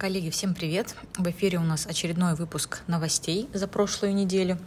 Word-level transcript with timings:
Коллеги, 0.00 0.30
всем 0.30 0.54
привет! 0.54 0.96
В 1.18 1.28
эфире 1.28 1.58
у 1.58 1.62
нас 1.62 1.86
очередной 1.86 2.34
выпуск 2.34 2.80
новостей 2.86 3.50
за 3.52 3.68
прошлую 3.68 4.14
неделю. 4.14 4.58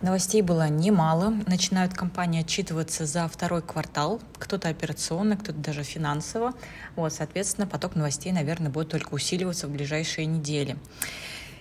Новостей 0.00 0.40
было 0.40 0.66
немало. 0.66 1.34
Начинают 1.46 1.92
компании 1.92 2.40
отчитываться 2.40 3.04
за 3.04 3.28
второй 3.28 3.60
квартал. 3.60 4.22
Кто-то 4.38 4.70
операционно, 4.70 5.36
кто-то 5.36 5.58
даже 5.58 5.82
финансово. 5.82 6.54
Вот, 6.96 7.12
соответственно, 7.12 7.66
поток 7.66 7.96
новостей, 7.96 8.32
наверное, 8.32 8.70
будет 8.70 8.88
только 8.88 9.12
усиливаться 9.12 9.66
в 9.66 9.70
ближайшие 9.72 10.24
недели. 10.24 10.78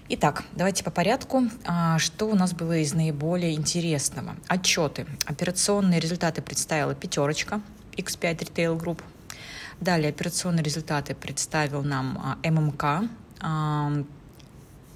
Итак, 0.08 0.46
давайте 0.54 0.86
по 0.86 0.90
порядку. 0.90 1.50
А, 1.66 2.00
что 2.00 2.30
у 2.30 2.36
нас 2.36 2.54
было 2.54 2.78
из 2.78 2.94
наиболее 2.94 3.56
интересного? 3.56 4.38
Отчеты. 4.48 5.06
Операционные 5.26 6.00
результаты 6.00 6.42
представила 6.42 6.96
пятерочка 6.96 7.60
X5 7.98 8.38
Retail 8.38 8.80
Group. 8.80 9.02
Далее 9.82 10.10
операционные 10.10 10.64
результаты 10.64 11.16
представил 11.16 11.84
нам 11.84 12.38
а, 12.44 12.50
ММК. 12.50 13.10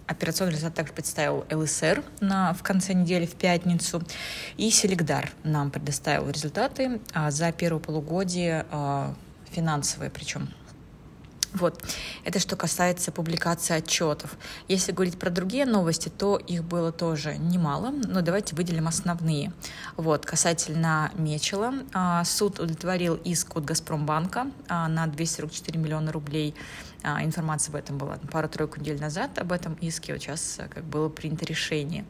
Операционный 0.08 0.52
результат 0.52 0.76
также 0.76 0.94
представил 0.94 1.46
ЛСР 1.52 2.04
на, 2.20 2.54
в 2.54 2.62
конце 2.62 2.94
недели, 2.94 3.26
в 3.26 3.34
пятницу. 3.34 4.04
И 4.56 4.70
Селегдар 4.70 5.32
нам 5.44 5.72
предоставил 5.72 6.30
результаты 6.30 7.02
а, 7.14 7.32
за 7.32 7.52
первое 7.52 7.82
полугодие 7.82 8.68
а, 8.70 9.16
финансовые 9.50 10.12
причем. 10.12 10.50
Вот. 11.56 11.82
Это 12.26 12.40
что 12.40 12.56
касается 12.56 13.12
публикации 13.12 13.78
отчетов. 13.78 14.36
Если 14.68 14.92
говорить 14.92 15.18
про 15.18 15.30
другие 15.30 15.66
новости, 15.66 16.10
то 16.10 16.38
их 16.38 16.64
было 16.64 16.92
тоже 16.92 17.38
немало, 17.38 17.92
но 17.92 18.22
давайте 18.22 18.56
выделим 18.56 18.88
основные. 18.88 19.54
Вот. 19.96 20.26
Касательно 20.26 21.12
Мечела, 21.16 21.74
а, 21.94 22.24
суд 22.26 22.60
удовлетворил 22.60 23.16
иск 23.16 23.56
от 23.56 23.64
Газпромбанка 23.64 24.48
а, 24.68 24.90
на 24.90 25.08
244 25.08 25.80
миллиона 25.80 26.12
рублей 26.12 26.54
а, 27.06 27.24
информация 27.24 27.72
об 27.72 27.76
этом 27.76 27.98
была 27.98 28.18
пару-тройку 28.32 28.80
недель 28.80 29.00
назад, 29.00 29.38
об 29.38 29.52
этом 29.52 29.76
иске, 29.76 30.14
вот 30.14 30.22
сейчас 30.22 30.58
э, 30.60 30.68
как 30.68 30.84
было 30.84 31.08
принято 31.08 31.46
решение. 31.46 32.04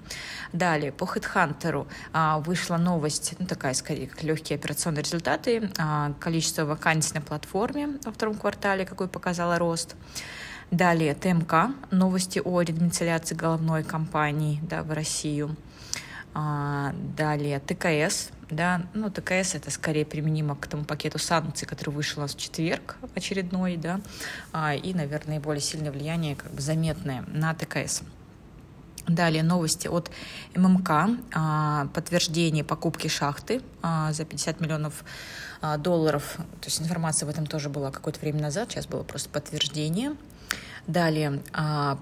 Далее, 0.54 0.92
по 0.92 1.04
HeadHunter 1.04 1.86
а, 2.14 2.40
вышла 2.40 2.78
новость, 2.78 3.36
ну 3.38 3.46
такая 3.46 3.74
скорее, 3.74 4.08
как 4.08 4.24
легкие 4.24 4.58
операционные 4.58 5.04
результаты, 5.04 5.70
а, 5.78 6.14
количество 6.20 6.64
вакансий 6.64 7.14
на 7.14 7.22
платформе 7.22 8.00
во 8.06 8.12
втором 8.12 8.36
квартале, 8.36 8.86
какой 8.86 9.10
показала 9.10 9.60
рост. 9.60 9.96
Далее 10.72 11.14
ТМК, 11.14 11.76
новости 11.92 12.42
о 12.44 12.62
редомицеляции 12.62 13.36
головной 13.36 13.84
компании 13.84 14.60
да, 14.64 14.82
в 14.82 14.92
Россию. 14.92 15.56
Далее 16.36 17.62
ТКС, 17.62 18.30
да, 18.50 18.84
ну, 18.94 19.10
ТКС 19.10 19.56
это 19.56 19.72
скорее 19.72 20.06
применимо 20.06 20.56
к 20.56 20.68
тому 20.68 20.84
пакету 20.84 21.18
санкций, 21.18 21.68
который 21.68 21.92
вышел 21.92 22.20
у 22.20 22.22
нас 22.24 22.36
в 22.36 22.38
четверг 22.38 22.98
очередной, 23.16 23.78
да, 23.78 24.02
а, 24.52 24.76
и, 24.76 24.94
наверное, 24.94 25.40
более 25.40 25.62
сильное 25.62 25.92
влияние, 25.92 26.36
как 26.36 26.52
бы 26.52 26.62
заметное 26.62 27.24
на 27.28 27.54
ТКС. 27.54 28.02
Далее 29.08 29.44
новости 29.44 29.88
от 29.88 30.12
ММК. 30.56 30.90
А, 31.34 31.88
подтверждение 31.94 32.64
покупки 32.64 33.08
шахты 33.08 33.62
а, 33.82 34.12
за 34.12 34.26
50 34.26 34.62
миллионов 34.62 35.04
долларов. 35.80 36.36
То 36.60 36.68
есть 36.68 36.82
информация 36.82 37.26
об 37.26 37.32
этом 37.32 37.48
тоже 37.48 37.70
была 37.70 37.90
какое-то 37.90 38.20
время 38.20 38.42
назад, 38.42 38.72
сейчас 38.72 38.86
было 38.86 39.04
просто 39.04 39.30
подтверждение. 39.30 40.16
Далее 40.86 41.42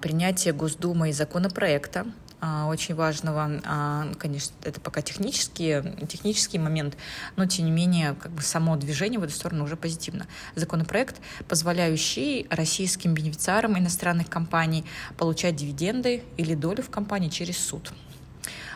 принятие 0.02 0.52
Госдумой 0.52 1.12
законопроекта 1.12 2.04
а, 2.04 2.23
очень 2.66 2.94
важного, 2.94 3.60
а, 3.64 4.12
конечно, 4.18 4.54
это 4.64 4.80
пока 4.80 5.02
технический, 5.02 5.82
технический 6.06 6.58
момент, 6.58 6.96
но 7.36 7.46
тем 7.46 7.66
не 7.66 7.70
менее 7.70 8.14
как 8.14 8.32
бы 8.32 8.42
само 8.42 8.76
движение 8.76 9.18
в 9.18 9.24
эту 9.24 9.32
сторону 9.32 9.64
уже 9.64 9.76
позитивно. 9.76 10.26
Законопроект, 10.54 11.20
позволяющий 11.48 12.46
российским 12.50 13.14
бенефициарам 13.14 13.78
иностранных 13.78 14.28
компаний 14.28 14.84
получать 15.16 15.56
дивиденды 15.56 16.22
или 16.36 16.54
долю 16.54 16.82
в 16.82 16.90
компании 16.90 17.28
через 17.28 17.58
суд. 17.58 17.92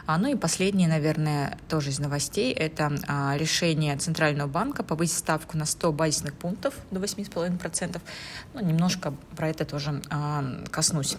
А, 0.08 0.16
ну 0.16 0.28
и 0.28 0.36
последнее, 0.36 0.88
наверное, 0.88 1.58
тоже 1.68 1.90
из 1.90 1.98
новостей, 1.98 2.54
это 2.54 2.90
а, 3.06 3.36
решение 3.36 3.94
Центрального 3.98 4.48
банка 4.48 4.82
повысить 4.82 5.18
ставку 5.18 5.58
на 5.58 5.66
100 5.66 5.92
базисных 5.92 6.32
пунктов 6.32 6.74
до 6.90 6.98
8,5%. 6.98 8.00
Ну, 8.54 8.60
немножко 8.60 9.12
про 9.36 9.50
это 9.50 9.66
тоже 9.66 10.02
а, 10.08 10.64
коснусь. 10.70 11.18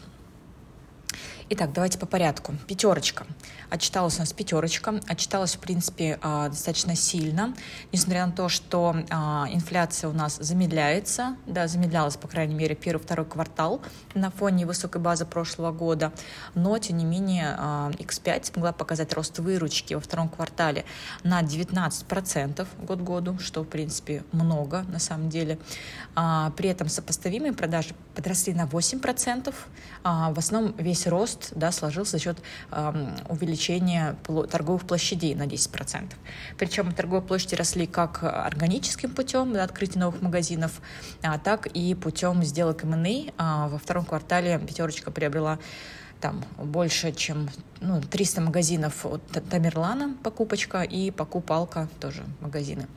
Итак, 1.51 1.73
давайте 1.73 1.97
по 1.97 2.05
порядку. 2.05 2.53
Пятерочка. 2.67 3.25
Отчиталась 3.71 4.17
у 4.17 4.19
нас 4.19 4.33
пятерочка. 4.33 4.99
Отчиталась, 5.07 5.55
в 5.55 5.59
принципе, 5.59 6.19
а, 6.21 6.49
достаточно 6.49 6.95
сильно, 6.95 7.55
несмотря 7.91 8.27
на 8.27 8.31
то, 8.31 8.49
что 8.49 8.95
а, 9.09 9.47
инфляция 9.49 10.11
у 10.11 10.13
нас 10.13 10.37
замедляется, 10.37 11.37
да, 11.47 11.67
замедлялась, 11.67 12.17
по 12.17 12.27
крайней 12.27 12.53
мере, 12.53 12.75
первый-второй 12.75 13.25
квартал 13.25 13.81
на 14.13 14.29
фоне 14.29 14.67
высокой 14.67 15.01
базы 15.01 15.25
прошлого 15.25 15.71
года, 15.71 16.13
но, 16.53 16.77
тем 16.77 16.97
не 16.97 17.05
менее, 17.05 17.57
X5 17.57 18.41
а, 18.41 18.43
смогла 18.43 18.71
показать 18.71 19.11
рост 19.13 19.39
выручки 19.39 19.95
во 19.95 19.99
втором 19.99 20.29
квартале 20.29 20.85
на 21.23 21.41
19% 21.41 22.67
год 22.83 22.99
году, 23.01 23.39
что, 23.39 23.63
в 23.63 23.67
принципе, 23.67 24.23
много 24.31 24.83
на 24.83 24.99
самом 24.99 25.29
деле. 25.29 25.57
При 26.13 26.69
этом 26.69 26.89
сопоставимые 26.89 27.53
продажи 27.53 27.95
подросли 28.13 28.53
на 28.53 28.65
8%. 28.65 29.53
В 30.03 30.37
основном 30.37 30.75
весь 30.77 31.07
рост 31.07 31.38
рост 31.39 31.53
да, 31.55 31.71
сложился 31.71 32.13
за 32.13 32.19
счет 32.19 32.37
э, 32.71 33.15
увеличения 33.29 34.15
торговых 34.49 34.85
площадей 34.85 35.35
на 35.35 35.43
10%. 35.43 36.13
Причем 36.57 36.91
торговые 36.91 37.25
площади 37.25 37.55
росли 37.55 37.85
как 37.87 38.23
органическим 38.23 39.11
путем, 39.11 39.53
да, 39.53 39.63
открытия 39.63 39.99
новых 39.99 40.21
магазинов, 40.21 40.81
а, 41.21 41.37
так 41.37 41.67
и 41.67 41.95
путем 41.95 42.43
сделок 42.43 42.83
M&A. 42.83 43.31
А 43.37 43.67
во 43.67 43.77
втором 43.77 44.05
квартале 44.05 44.59
пятерочка 44.59 45.11
приобрела 45.11 45.59
там 46.21 46.43
больше, 46.57 47.11
чем 47.11 47.49
ну, 47.81 48.01
300 48.01 48.41
магазинов 48.41 49.05
от 49.05 49.21
Тамерлана 49.49 50.15
покупочка 50.21 50.81
и 50.81 51.11
покупалка 51.11 51.87
тоже 51.99 52.23
магазины. 52.41 52.87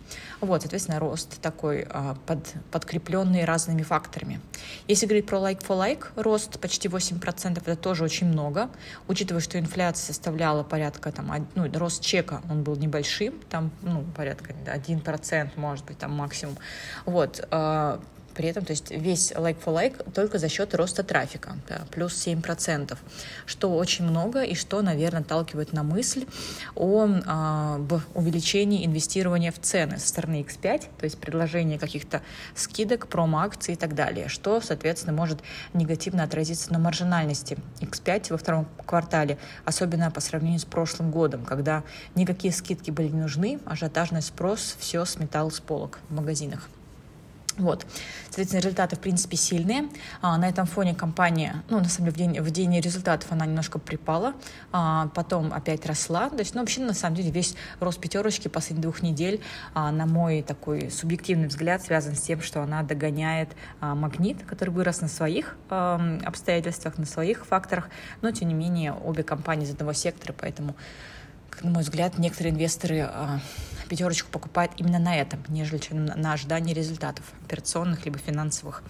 Вот, 0.41 0.63
соответственно, 0.63 0.99
рост 0.99 1.41
такой 1.41 1.87
а, 1.89 2.17
под, 2.27 2.41
подкрепленный 2.73 3.45
разными 3.45 3.83
факторами. 3.83 4.41
Если 4.89 5.07
говорить 5.07 5.27
про 5.27 5.39
like 5.39 5.65
for 5.65 5.79
like, 5.79 6.07
рост 6.17 6.59
почти 6.59 6.89
8%, 6.89 7.59
это 7.59 7.77
тоже 7.77 8.05
очень 8.05 8.27
много, 8.27 8.71
учитывая, 9.07 9.41
что 9.41 9.59
инфляция 9.59 10.07
составляла 10.07 10.65
порядка, 10.65 11.13
там, 11.13 11.47
ну, 11.55 11.71
рост 11.79 12.03
чека, 12.03 12.43
он 12.51 12.65
был 12.65 12.77
небольшим, 12.77 13.35
там, 13.49 13.71
ну, 13.83 14.05
порядка 14.17 14.53
1%, 14.53 15.51
может 15.57 15.85
быть, 15.85 15.99
там 15.99 16.13
максимум. 16.13 16.57
Вот, 17.07 17.47
а, 17.51 18.01
при 18.33 18.49
этом, 18.49 18.65
то 18.65 18.73
есть 18.73 18.91
весь 18.91 19.33
like 19.33 19.57
for 19.65 19.75
like 19.75 20.13
только 20.13 20.39
за 20.39 20.49
счет 20.49 20.75
роста 20.75 21.03
трафика, 21.03 21.57
да, 21.69 21.83
плюс 21.91 22.15
7%, 22.27 22.97
что 23.47 23.75
очень 23.75 24.05
много 24.05 24.43
и 24.43 24.55
что, 24.55 24.83
наверное, 24.83 25.23
отталкивает 25.23 25.73
на 25.73 25.83
мысль 25.83 26.27
о 26.75 27.09
а, 27.27 27.81
увеличении 28.15 28.85
инвестирования 28.85 29.53
в 29.53 29.61
цены 29.61 29.99
со 29.99 30.09
стороны 30.09 30.43
X5, 30.43 30.81
то 30.99 31.05
есть 31.05 31.19
предложение 31.19 31.79
каких-то 31.79 32.23
скидок, 32.55 33.09
промо-акций 33.09 33.75
и 33.75 33.77
так 33.77 33.95
далее, 33.95 34.29
что, 34.29 34.61
соответственно, 34.61 35.13
может 35.13 35.41
негативно 35.75 36.25
отразиться 36.25 36.73
на 36.73 36.79
маржинальности 36.79 37.59
X5 37.81 38.27
во 38.31 38.39
втором 38.39 38.69
квартале, 38.87 39.39
особенно 39.65 40.11
по 40.11 40.21
сравнению 40.21 40.61
с 40.61 40.65
прошлым 40.65 41.11
годом, 41.11 41.45
когда 41.45 41.85
никакие 42.15 42.53
скидки 42.53 42.91
были 42.91 43.09
не 43.09 43.21
нужны, 43.21 43.61
ажиотажный 43.67 44.23
спрос 44.23 44.77
все 44.79 45.05
сметал 45.05 45.51
с 45.51 45.61
полок 45.61 46.01
в 46.09 46.15
магазинах. 46.15 46.69
Вот. 47.59 47.87
Соответственно, 48.27 48.61
результаты, 48.61 48.97
в 48.97 49.01
принципе, 49.01 49.37
сильные. 49.37 49.89
А, 50.23 50.39
на 50.39 50.49
этом 50.49 50.67
фоне 50.67 50.95
компания, 50.95 51.63
ну, 51.69 51.79
на 51.79 51.89
самом 51.89 52.11
деле, 52.13 52.29
в 52.31 52.33
день, 52.33 52.41
в 52.41 52.51
день 52.51 52.81
результатов 52.81 53.31
она 53.31 53.45
немножко 53.45 53.79
припала, 53.79 54.33
а, 54.73 55.09
потом 55.15 55.53
опять 55.53 55.85
росла. 55.85 56.31
То 56.31 56.39
есть, 56.39 56.55
ну, 56.55 56.61
вообще, 56.61 56.81
на 56.81 56.95
самом 56.95 57.17
деле, 57.17 57.31
весь 57.31 57.55
рост 57.79 58.01
пятерочки 58.01 58.49
последних 58.49 58.83
двух 58.83 59.03
недель, 59.03 59.41
а, 59.75 59.93
на 59.93 60.07
мой 60.07 60.43
такой 60.43 60.91
субъективный 60.91 61.49
взгляд, 61.49 61.83
связан 61.83 62.15
с 62.15 62.23
тем, 62.23 62.41
что 62.41 62.63
она 62.63 62.83
догоняет 62.83 63.51
а, 63.81 63.95
магнит, 63.95 64.43
который 64.47 64.71
вырос 64.71 65.03
на 65.03 65.09
своих 65.09 65.57
а, 65.69 66.01
обстоятельствах, 66.25 66.97
на 66.97 67.05
своих 67.05 67.45
факторах, 67.47 67.91
но, 68.23 68.31
тем 68.31 68.49
не 68.49 68.55
менее, 68.55 68.95
обе 68.95 69.23
компании 69.23 69.67
из 69.67 69.71
одного 69.71 69.93
сектора, 69.93 70.35
поэтому 70.39 70.75
на 71.63 71.71
мой 71.71 71.83
взгляд, 71.83 72.19
некоторые 72.19 72.53
инвесторы 72.53 73.01
а, 73.01 73.41
пятерочку 73.89 74.31
покупают 74.31 74.73
именно 74.79 74.99
на 74.99 75.17
этом, 75.17 75.45
нежели 75.49 75.79
чем 75.79 76.07
на 76.07 76.33
ожидание 76.33 76.75
результатов 76.75 77.25
операционных 77.45 78.05
либо 78.05 78.19
финансовых. 78.19 78.83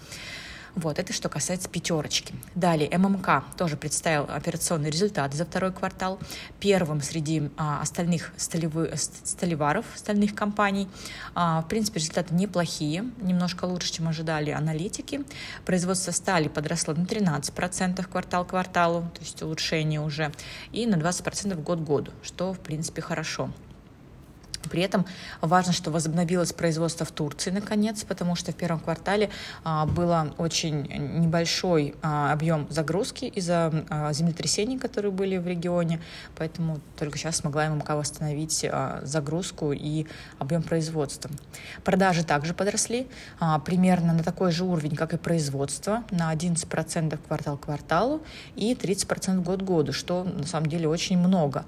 Вот, 0.75 0.99
это 0.99 1.13
что 1.13 1.29
касается 1.29 1.69
пятерочки. 1.69 2.35
Далее, 2.55 2.89
ММК 2.97 3.45
тоже 3.59 3.77
представил 3.77 4.27
операционный 4.29 4.91
результат 4.91 5.35
за 5.35 5.45
второй 5.45 5.71
квартал. 5.71 6.19
Первым 6.61 7.03
среди 7.03 7.51
а, 7.59 7.83
остальных 7.83 8.33
столевы, 8.39 8.91
столеваров, 8.97 9.85
стальных 9.95 10.35
компаний. 10.35 10.89
А, 11.35 11.61
в 11.61 11.69
принципе, 11.69 12.01
результаты 12.01 12.35
неплохие, 12.35 13.05
немножко 13.21 13.67
лучше, 13.67 13.93
чем 13.93 14.09
ожидали 14.09 14.51
аналитики. 14.51 15.21
Производство 15.67 16.11
стали 16.11 16.49
подросло 16.49 16.95
на 16.95 17.05
13% 17.05 18.03
квартал 18.05 18.47
кварталу, 18.47 19.03
то 19.15 19.21
есть 19.21 19.43
улучшение 19.43 20.01
уже, 20.01 20.33
и 20.73 20.87
на 20.87 20.95
20% 20.95 21.55
год 21.63 21.81
году, 21.81 22.13
что, 22.23 22.55
в 22.55 22.61
принципе, 22.61 23.03
хорошо. 23.03 23.51
При 24.71 24.83
этом 24.83 25.07
важно, 25.41 25.73
что 25.73 25.91
возобновилось 25.91 26.53
производство 26.53 27.05
в 27.07 27.11
Турции 27.11 27.51
наконец, 27.51 28.05
потому 28.05 28.35
что 28.35 28.53
в 28.53 28.55
первом 28.55 28.81
квартале 28.81 29.31
а, 29.65 29.87
было 29.87 30.35
очень 30.39 30.83
небольшой 31.21 31.95
а, 32.03 32.33
объем 32.33 32.67
загрузки 32.71 33.27
из-за 33.27 33.85
а, 33.89 34.13
землетрясений, 34.13 34.79
которые 34.79 35.13
были 35.13 35.37
в 35.37 35.47
регионе, 35.47 36.01
поэтому 36.37 36.81
только 36.99 37.19
сейчас 37.19 37.37
смогла 37.37 37.69
ММК 37.69 37.91
восстановить 37.91 38.67
загрузку 39.03 39.73
и 39.73 40.07
объем 40.39 40.63
производства. 40.63 41.31
Продажи 41.85 42.25
также 42.25 42.55
подросли 42.55 43.07
примерно 43.65 44.13
на 44.13 44.23
такой 44.23 44.53
же 44.53 44.65
уровень, 44.65 44.97
как 44.97 45.15
и 45.15 45.17
производство, 45.17 46.05
на 46.11 46.33
11% 46.35 47.19
квартал 47.27 47.57
к 47.57 47.65
кварталу 47.65 48.23
и 48.57 48.75
30% 48.75 49.43
год 49.43 49.63
к 49.63 49.65
году, 49.65 49.93
что 49.93 50.25
на 50.25 50.47
самом 50.47 50.67
деле 50.69 50.89
очень 50.89 51.19
много. 51.19 51.65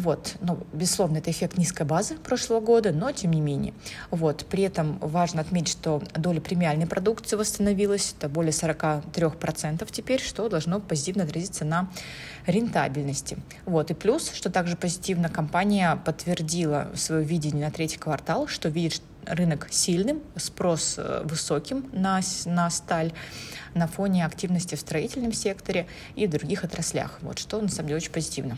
Вот, 0.00 0.36
ну, 0.40 0.58
безусловно, 0.72 1.18
это 1.18 1.30
эффект 1.30 1.58
низкой 1.58 1.86
базы 1.86 2.14
прошлого 2.16 2.60
года, 2.60 2.90
но 2.90 3.12
тем 3.12 3.32
не 3.32 3.42
менее. 3.42 3.74
Вот, 4.10 4.46
при 4.46 4.62
этом 4.62 4.98
важно 5.00 5.42
отметить, 5.42 5.72
что 5.72 6.02
доля 6.14 6.40
премиальной 6.40 6.86
продукции 6.86 7.36
восстановилась, 7.36 8.14
это 8.16 8.30
более 8.30 8.52
43% 8.52 9.86
теперь, 9.92 10.22
что 10.22 10.48
должно 10.48 10.80
позитивно 10.80 11.24
отразиться 11.24 11.66
на 11.66 11.90
рентабельности. 12.46 13.36
Вот, 13.66 13.90
и 13.90 13.94
плюс, 13.94 14.32
что 14.32 14.48
также 14.48 14.74
позитивно 14.74 15.28
компания 15.28 16.00
подтвердила 16.02 16.88
свое 16.94 17.22
видение 17.22 17.66
на 17.66 17.70
третий 17.70 17.98
квартал, 17.98 18.48
что 18.48 18.70
видит 18.70 19.02
рынок 19.26 19.68
сильным, 19.70 20.22
спрос 20.36 20.94
э, 20.96 21.22
высоким 21.24 21.90
на, 21.92 22.22
на 22.46 22.70
сталь 22.70 23.12
на 23.74 23.86
фоне 23.86 24.24
активности 24.24 24.76
в 24.76 24.80
строительном 24.80 25.34
секторе 25.34 25.86
и 26.16 26.26
других 26.26 26.64
отраслях, 26.64 27.18
вот, 27.20 27.38
что 27.38 27.60
на 27.60 27.68
самом 27.68 27.88
деле 27.88 27.98
очень 27.98 28.12
позитивно. 28.12 28.56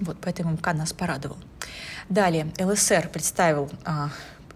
Вот, 0.00 0.16
поэтому 0.20 0.52
МК 0.52 0.72
нас 0.72 0.92
порадовал. 0.92 1.36
Далее, 2.08 2.52
ЛСР 2.58 3.08
представил 3.08 3.70
а, 3.84 4.10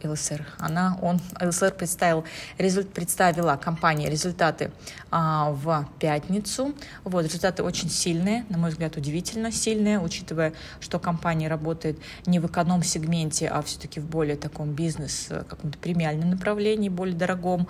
ЛСР. 0.04 0.46
Она, 0.58 0.98
он, 1.02 1.20
ЛСР 1.40 1.72
представил, 1.72 2.24
результ, 2.58 2.92
представила 2.92 3.56
компания 3.56 4.10
результаты 4.10 4.70
а, 5.10 5.50
в 5.50 5.88
пятницу. 5.98 6.74
Вот, 7.04 7.24
результаты 7.24 7.62
очень 7.62 7.90
сильные, 7.90 8.44
на 8.48 8.58
мой 8.58 8.70
взгляд, 8.70 8.96
удивительно 8.96 9.50
сильные, 9.50 10.00
учитывая, 10.00 10.52
что 10.80 10.98
компания 10.98 11.48
работает 11.48 11.98
не 12.26 12.38
в 12.38 12.46
эконом-сегменте, 12.46 13.48
а 13.48 13.62
все-таки 13.62 14.00
в 14.00 14.06
более 14.06 14.36
таком 14.36 14.72
бизнес, 14.72 15.28
э, 15.30 15.44
каком-то 15.48 15.78
премиальном 15.78 16.30
направлении, 16.30 16.88
более 16.88 17.16
дорогом. 17.16 17.68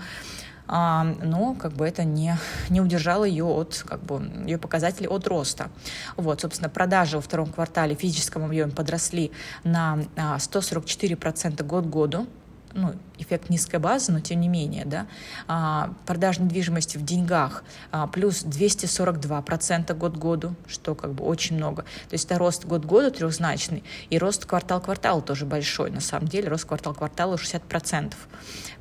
А, 0.68 1.04
но 1.04 1.54
как 1.54 1.72
бы 1.72 1.86
это 1.86 2.04
не, 2.04 2.36
не 2.68 2.80
удержало 2.80 3.24
ее 3.24 3.44
от 3.44 3.82
как 3.86 4.02
бы, 4.02 4.22
ее 4.46 4.58
показателей 4.58 5.08
от 5.08 5.26
роста. 5.26 5.70
Вот, 6.16 6.42
собственно, 6.42 6.68
продажи 6.68 7.16
во 7.16 7.22
втором 7.22 7.50
квартале 7.50 7.96
в 7.96 8.00
физическом 8.00 8.44
объеме 8.44 8.70
подросли 8.70 9.32
на 9.64 9.98
144% 10.16 11.64
год 11.64 11.86
к 11.86 11.88
году, 11.88 12.26
ну, 12.74 12.94
эффект 13.18 13.48
низкой 13.50 13.78
базы, 13.78 14.12
но 14.12 14.20
тем 14.20 14.40
не 14.40 14.48
менее, 14.48 14.84
да, 14.84 15.06
а, 15.46 15.94
продажа 16.06 16.42
недвижимости 16.42 16.98
в 16.98 17.04
деньгах 17.04 17.64
а, 17.90 18.06
плюс 18.06 18.44
242% 18.44 19.94
год 19.94 20.14
к 20.14 20.18
году, 20.18 20.54
что 20.66 20.94
как 20.94 21.14
бы 21.14 21.24
очень 21.24 21.56
много. 21.56 21.82
То 21.82 22.12
есть 22.12 22.26
это 22.26 22.38
рост 22.38 22.66
год 22.66 22.82
к 22.82 22.86
году 22.86 23.10
трехзначный, 23.10 23.82
и 24.10 24.18
рост 24.18 24.44
квартал 24.44 24.80
к 24.80 24.84
кварталу 24.84 25.22
тоже 25.22 25.46
большой, 25.46 25.90
на 25.90 26.00
самом 26.00 26.28
деле, 26.28 26.48
рост 26.48 26.66
квартал 26.66 26.94
к 26.94 26.98
кварталу 26.98 27.36
60% 27.36 28.12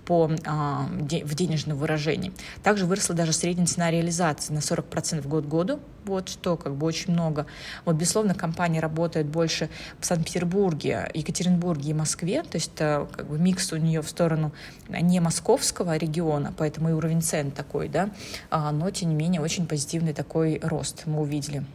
по, 0.07 0.31
а, 0.45 0.87
в 0.87 1.35
денежном 1.35 1.77
выражении. 1.77 2.31
Также 2.63 2.85
выросла 2.85 3.13
даже 3.13 3.33
средняя 3.33 3.67
цена 3.67 3.91
реализации 3.91 4.53
на 4.53 4.59
40% 4.59 5.27
год 5.27 5.45
к 5.45 5.47
году, 5.47 5.79
вот 6.05 6.29
что 6.29 6.55
как 6.55 6.75
бы 6.75 6.87
очень 6.87 7.11
много. 7.11 7.45
Вот, 7.83 7.97
безусловно, 7.97 8.33
компания 8.33 8.79
работает 8.79 9.27
больше 9.27 9.69
в 9.99 10.05
Санкт-Петербурге, 10.05 11.11
Екатеринбурге 11.13 11.91
и 11.91 11.93
Москве, 11.93 12.41
то 12.43 12.55
есть 12.55 12.71
это 12.73 13.07
как 13.11 13.27
бы 13.27 13.37
микс 13.37 13.73
у 13.73 13.77
нее 13.77 14.01
в 14.01 14.07
сторону 14.07 14.53
не 14.87 15.19
московского 15.19 15.97
региона, 15.97 16.53
поэтому 16.57 16.89
и 16.89 16.93
уровень 16.93 17.21
цен 17.21 17.51
такой, 17.51 17.89
да, 17.89 18.09
а, 18.49 18.71
но 18.71 18.89
тем 18.91 19.09
не 19.09 19.15
менее 19.15 19.41
очень 19.41 19.67
позитивный 19.67 20.13
такой 20.13 20.59
рост 20.63 21.03
мы 21.05 21.19
увидели. 21.19 21.65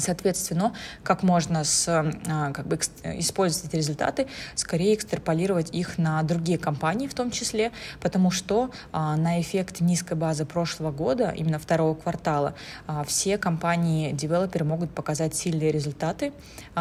Соответственно, 0.00 0.74
как 1.02 1.22
можно 1.22 1.64
с, 1.64 1.86
а, 1.88 2.52
как 2.52 2.66
бы, 2.66 2.78
использовать 3.04 3.68
эти 3.68 3.76
результаты, 3.76 4.26
скорее 4.54 4.94
экстраполировать 4.94 5.70
их 5.74 5.98
на 5.98 6.22
другие 6.22 6.58
компании 6.58 7.06
в 7.06 7.14
том 7.14 7.30
числе, 7.30 7.72
потому 8.00 8.30
что 8.30 8.70
а, 8.92 9.16
на 9.16 9.40
эффект 9.40 9.80
низкой 9.80 10.14
базы 10.14 10.44
прошлого 10.44 10.90
года, 10.90 11.32
именно 11.36 11.58
второго 11.58 11.94
квартала, 11.94 12.54
а, 12.86 13.04
все 13.04 13.38
компании-девелоперы 13.38 14.64
могут 14.64 14.94
показать 14.94 15.34
сильные 15.34 15.72
результаты 15.72 16.32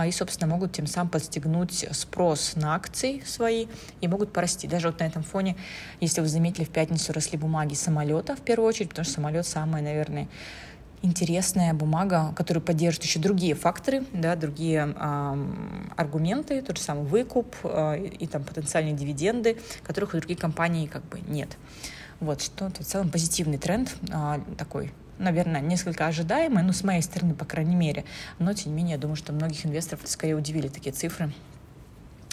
и, 0.05 0.11
собственно, 0.11 0.51
могут 0.51 0.73
тем 0.73 0.87
самым 0.87 1.09
подстегнуть 1.09 1.85
спрос 1.91 2.53
на 2.55 2.75
акции 2.75 3.21
свои 3.25 3.67
и 4.01 4.07
могут 4.07 4.31
порасти. 4.33 4.67
Даже 4.67 4.87
вот 4.87 4.99
на 4.99 5.05
этом 5.05 5.23
фоне, 5.23 5.55
если 5.99 6.21
вы 6.21 6.27
заметили, 6.27 6.65
в 6.65 6.69
пятницу 6.69 7.13
росли 7.13 7.37
бумаги 7.37 7.73
самолета 7.73 8.35
в 8.35 8.41
первую 8.41 8.67
очередь, 8.69 8.89
потому 8.89 9.05
что 9.05 9.15
самолет 9.15 9.45
самое, 9.45 9.83
наверное, 9.83 10.27
интересная 11.01 11.73
бумага, 11.73 12.33
которая 12.35 12.61
поддержит 12.61 13.03
еще 13.03 13.19
другие 13.19 13.55
факторы, 13.55 14.03
да, 14.13 14.35
другие 14.35 14.93
э, 14.95 15.45
аргументы, 15.95 16.61
тот 16.61 16.77
же 16.77 16.83
самый 16.83 17.05
выкуп 17.05 17.55
э, 17.63 18.05
и 18.05 18.27
там 18.27 18.43
потенциальные 18.43 18.93
дивиденды, 18.93 19.57
которых 19.83 20.13
у 20.13 20.17
других 20.17 20.39
компаний 20.39 20.87
как 20.87 21.03
бы 21.05 21.21
нет. 21.27 21.57
Вот, 22.19 22.41
что 22.41 22.69
в 22.69 22.83
целом 22.83 23.09
позитивный 23.09 23.57
тренд 23.57 23.95
э, 24.09 24.39
такой, 24.57 24.91
наверное, 25.17 25.61
несколько 25.61 26.07
ожидаемый, 26.07 26.63
ну, 26.63 26.73
с 26.73 26.83
моей 26.83 27.01
стороны, 27.01 27.33
по 27.33 27.45
крайней 27.45 27.75
мере, 27.75 28.03
но, 28.39 28.53
тем 28.53 28.71
не 28.71 28.77
менее, 28.77 28.95
я 28.95 28.99
думаю, 28.99 29.15
что 29.15 29.31
многих 29.31 29.65
инвесторов 29.65 30.01
скорее 30.05 30.35
удивили 30.35 30.67
такие 30.67 30.91
цифры, 30.91 31.31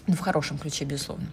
ну, 0.06 0.14
в 0.14 0.20
хорошем 0.20 0.58
ключе, 0.58 0.84
безусловно. 0.84 1.26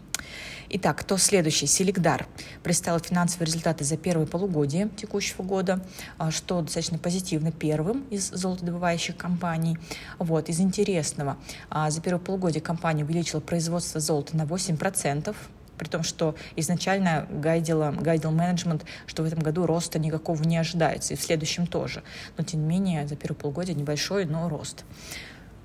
Итак, 0.75 1.01
кто 1.01 1.17
следующий? 1.17 1.67
Селигдар 1.67 2.25
представил 2.63 2.97
финансовые 2.97 3.45
результаты 3.45 3.83
за 3.83 3.95
первое 3.95 4.25
полугодие 4.25 4.89
текущего 4.97 5.43
года, 5.43 5.85
а, 6.17 6.31
что 6.31 6.61
достаточно 6.61 6.97
позитивно 6.97 7.51
первым 7.51 8.07
из 8.09 8.31
золотодобывающих 8.31 9.15
компаний. 9.15 9.77
Вот, 10.17 10.49
из 10.49 10.59
интересного, 10.59 11.37
а, 11.69 11.91
за 11.91 12.01
первое 12.01 12.19
полугодие 12.19 12.61
компания 12.61 13.03
увеличила 13.03 13.39
производство 13.39 13.99
золота 13.99 14.35
на 14.35 14.47
8%, 14.47 15.35
при 15.77 15.87
том, 15.87 16.01
что 16.01 16.33
изначально 16.55 17.27
гайдила, 17.29 17.91
гайдил 17.91 18.31
менеджмент, 18.31 18.83
что 19.05 19.21
в 19.21 19.27
этом 19.27 19.41
году 19.41 19.67
роста 19.67 19.99
никакого 19.99 20.41
не 20.41 20.57
ожидается, 20.57 21.13
и 21.13 21.17
в 21.17 21.21
следующем 21.21 21.67
тоже. 21.67 22.01
Но, 22.35 22.43
тем 22.43 22.61
не 22.61 22.67
менее, 22.67 23.07
за 23.07 23.15
первое 23.15 23.37
полугодие 23.37 23.75
небольшой, 23.75 24.25
но 24.25 24.49
рост. 24.49 24.85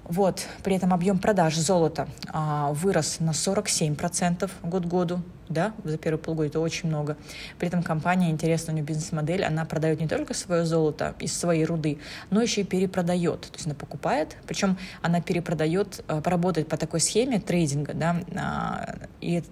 Вот, 0.09 0.47
при 0.65 0.75
этом 0.75 0.95
объем 0.95 1.19
продаж 1.19 1.55
золота 1.57 2.09
а, 2.29 2.73
вырос 2.73 3.21
на 3.21 3.31
47% 3.31 4.51
год 4.63 4.87
году, 4.87 5.21
да, 5.51 5.75
за 5.85 5.99
первые 5.99 6.19
полгода, 6.19 6.49
это 6.49 6.61
очень 6.61 6.89
много. 6.89 7.19
При 7.59 7.69
этом 7.69 7.83
компания, 7.83 8.31
интересная 8.31 8.73
у 8.73 8.77
нее 8.77 8.87
бизнес-модель, 8.87 9.45
она 9.45 9.67
продает 9.67 10.01
не 10.01 10.09
только 10.09 10.33
свое 10.33 10.65
золото 10.65 11.15
из 11.19 11.39
своей 11.39 11.67
руды, 11.67 11.99
но 12.31 12.41
еще 12.41 12.62
и 12.62 12.65
перепродает. 12.65 13.43
То 13.43 13.55
есть 13.55 13.67
она 13.67 13.75
покупает, 13.75 14.38
причем 14.47 14.79
она 15.03 15.21
перепродает, 15.21 16.03
а, 16.09 16.23
поработает 16.23 16.69
по 16.69 16.79
такой 16.79 17.00
схеме 17.00 17.38
трейдинга, 17.38 17.93
да, 17.93 18.17
а, 18.35 18.95
и 19.21 19.43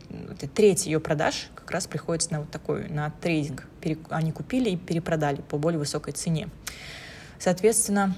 треть 0.54 0.86
ее 0.86 1.00
продаж 1.00 1.50
как 1.54 1.70
раз 1.70 1.86
приходится 1.86 2.32
на 2.32 2.40
вот 2.40 2.50
такой, 2.50 2.88
на 2.88 3.10
трейдинг. 3.10 3.66
Они 4.08 4.32
купили 4.32 4.70
и 4.70 4.76
перепродали 4.76 5.42
по 5.42 5.58
более 5.58 5.78
высокой 5.78 6.14
цене. 6.14 6.48
Соответственно, 7.38 8.14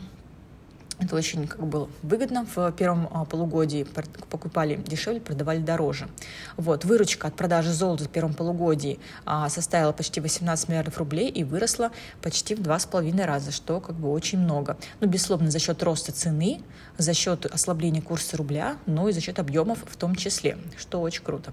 это 1.00 1.14
очень 1.14 1.46
как 1.46 1.64
бы 1.66 1.88
выгодно. 2.02 2.46
В 2.54 2.72
первом 2.72 3.08
а, 3.12 3.24
полугодии 3.24 3.86
покупали 4.30 4.76
дешевле, 4.76 5.20
продавали 5.20 5.58
дороже. 5.58 6.08
Вот. 6.56 6.84
Выручка 6.84 7.28
от 7.28 7.36
продажи 7.36 7.72
золота 7.72 8.04
в 8.04 8.08
первом 8.08 8.34
полугодии 8.34 8.98
а, 9.24 9.48
составила 9.48 9.92
почти 9.92 10.20
18 10.20 10.68
миллиардов 10.68 10.98
рублей 10.98 11.28
и 11.28 11.44
выросла 11.44 11.92
почти 12.20 12.54
в 12.54 12.62
два 12.62 12.78
с 12.78 12.86
половиной 12.86 13.26
раза, 13.26 13.52
что 13.52 13.80
как 13.80 13.96
бы 13.96 14.10
очень 14.10 14.38
много. 14.38 14.76
Ну, 15.00 15.06
безусловно, 15.06 15.50
за 15.50 15.58
счет 15.60 15.82
роста 15.82 16.12
цены, 16.12 16.62
за 16.96 17.14
счет 17.14 17.46
ослабления 17.46 18.02
курса 18.02 18.36
рубля, 18.36 18.76
но 18.86 19.08
и 19.08 19.12
за 19.12 19.20
счет 19.20 19.38
объемов 19.38 19.78
в 19.86 19.96
том 19.96 20.16
числе, 20.16 20.58
что 20.76 21.00
очень 21.00 21.22
круто. 21.22 21.52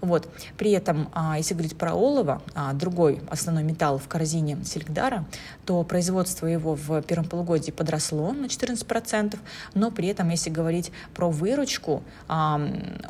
Вот. 0.00 0.28
При 0.56 0.70
этом, 0.70 1.10
а, 1.12 1.36
если 1.36 1.54
говорить 1.54 1.76
про 1.76 1.94
олово, 1.94 2.40
другой 2.74 3.20
основной 3.28 3.62
металл 3.62 3.98
в 3.98 4.08
корзине 4.08 4.58
Силикдара, 4.64 5.26
то 5.66 5.82
производство 5.84 6.46
его 6.46 6.74
в 6.74 7.02
первом 7.02 7.26
полугодии 7.26 7.70
подросло 7.70 8.32
на 8.32 8.46
14%, 8.46 8.69
но 9.74 9.90
при 9.90 10.08
этом, 10.08 10.28
если 10.30 10.50
говорить 10.50 10.92
про 11.14 11.30
выручку 11.30 12.02
а, 12.28 12.60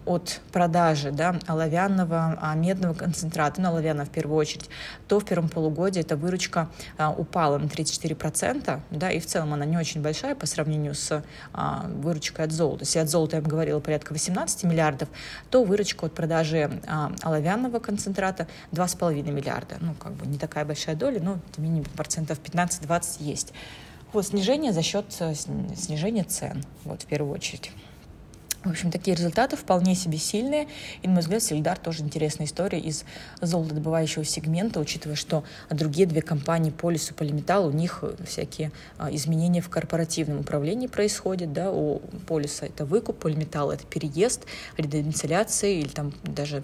от 0.05 0.41
продажи 0.53 1.11
да, 1.11 1.39
оловянного, 1.47 2.39
медного 2.57 2.95
концентрата, 2.95 3.61
ну, 3.61 3.69
оловянного 3.69 4.07
в 4.07 4.11
первую 4.11 4.39
очередь, 4.39 4.69
то 5.09 5.21
в 5.21 5.25
первом 5.25 5.49
полугодии 5.49 6.01
эта 6.01 6.17
выручка 6.17 6.69
упала 7.17 7.59
на 7.59 7.67
34%, 7.67 8.81
да, 8.91 9.11
и 9.11 9.21
в 9.21 9.27
целом 9.27 9.55
она 9.55 9.65
не 9.65 9.77
очень 9.77 10.03
большая 10.03 10.35
по 10.35 10.47
сравнению 10.47 10.95
с 10.95 11.23
выручкой 11.89 12.47
от 12.47 12.53
золота. 12.53 12.85
Если 12.85 12.99
от 12.99 13.09
золота 13.09 13.37
я 13.37 13.43
говорила 13.43 13.81
порядка 13.81 14.13
18 14.13 14.65
миллиардов, 14.65 15.09
то 15.51 15.65
выручка 15.65 16.07
от 16.07 16.15
продажи 16.15 16.71
а, 16.87 17.13
оловянного 17.23 17.79
концентрата 17.79 18.47
2,5 18.73 19.31
миллиарда. 19.31 19.77
Ну, 19.81 19.95
как 19.95 20.13
бы 20.13 20.27
не 20.27 20.39
такая 20.39 20.65
большая 20.65 20.97
доля, 20.97 21.21
но 21.21 21.39
менее 21.59 21.85
процентов 21.97 22.39
15-20 22.41 23.05
есть. 23.21 23.53
Вот 24.13 24.27
снижение 24.27 24.73
за 24.73 24.83
счет 24.83 25.05
э, 25.21 25.35
снижения 25.35 26.25
цен, 26.25 26.65
вот 26.85 27.03
в 27.03 27.07
первую 27.07 27.33
очередь. 27.33 27.71
В 28.63 28.69
общем, 28.69 28.91
такие 28.91 29.17
результаты 29.17 29.57
вполне 29.57 29.95
себе 29.95 30.19
сильные. 30.19 30.69
И, 31.01 31.07
на 31.07 31.15
мой 31.15 31.23
взгляд, 31.23 31.43
Сельдар 31.43 31.79
тоже 31.79 32.03
интересная 32.03 32.47
история 32.47 32.79
из 32.79 33.05
золотодобывающего 33.41 34.23
сегмента, 34.23 34.81
учитывая, 34.81 35.17
что 35.17 35.45
другие 35.71 36.07
две 36.07 36.21
компании, 36.21 36.71
Полис 36.71 37.11
и 37.11 37.15
Полиметалл, 37.15 37.69
у 37.69 37.71
них 37.71 38.05
всякие 38.27 38.71
а, 38.99 39.11
изменения 39.15 39.63
в 39.63 39.71
корпоративном 39.71 40.41
управлении 40.41 40.89
происходят. 40.89 41.55
Да? 41.55 41.73
У 41.73 42.01
Полиса 42.27 42.67
это 42.67 42.85
выкуп, 42.85 43.21
Полиметалл 43.21 43.71
это 43.71 43.87
переезд, 43.87 44.45
редомицеляция 44.77 45.71
или 45.71 45.89
там 45.89 46.13
даже 46.23 46.63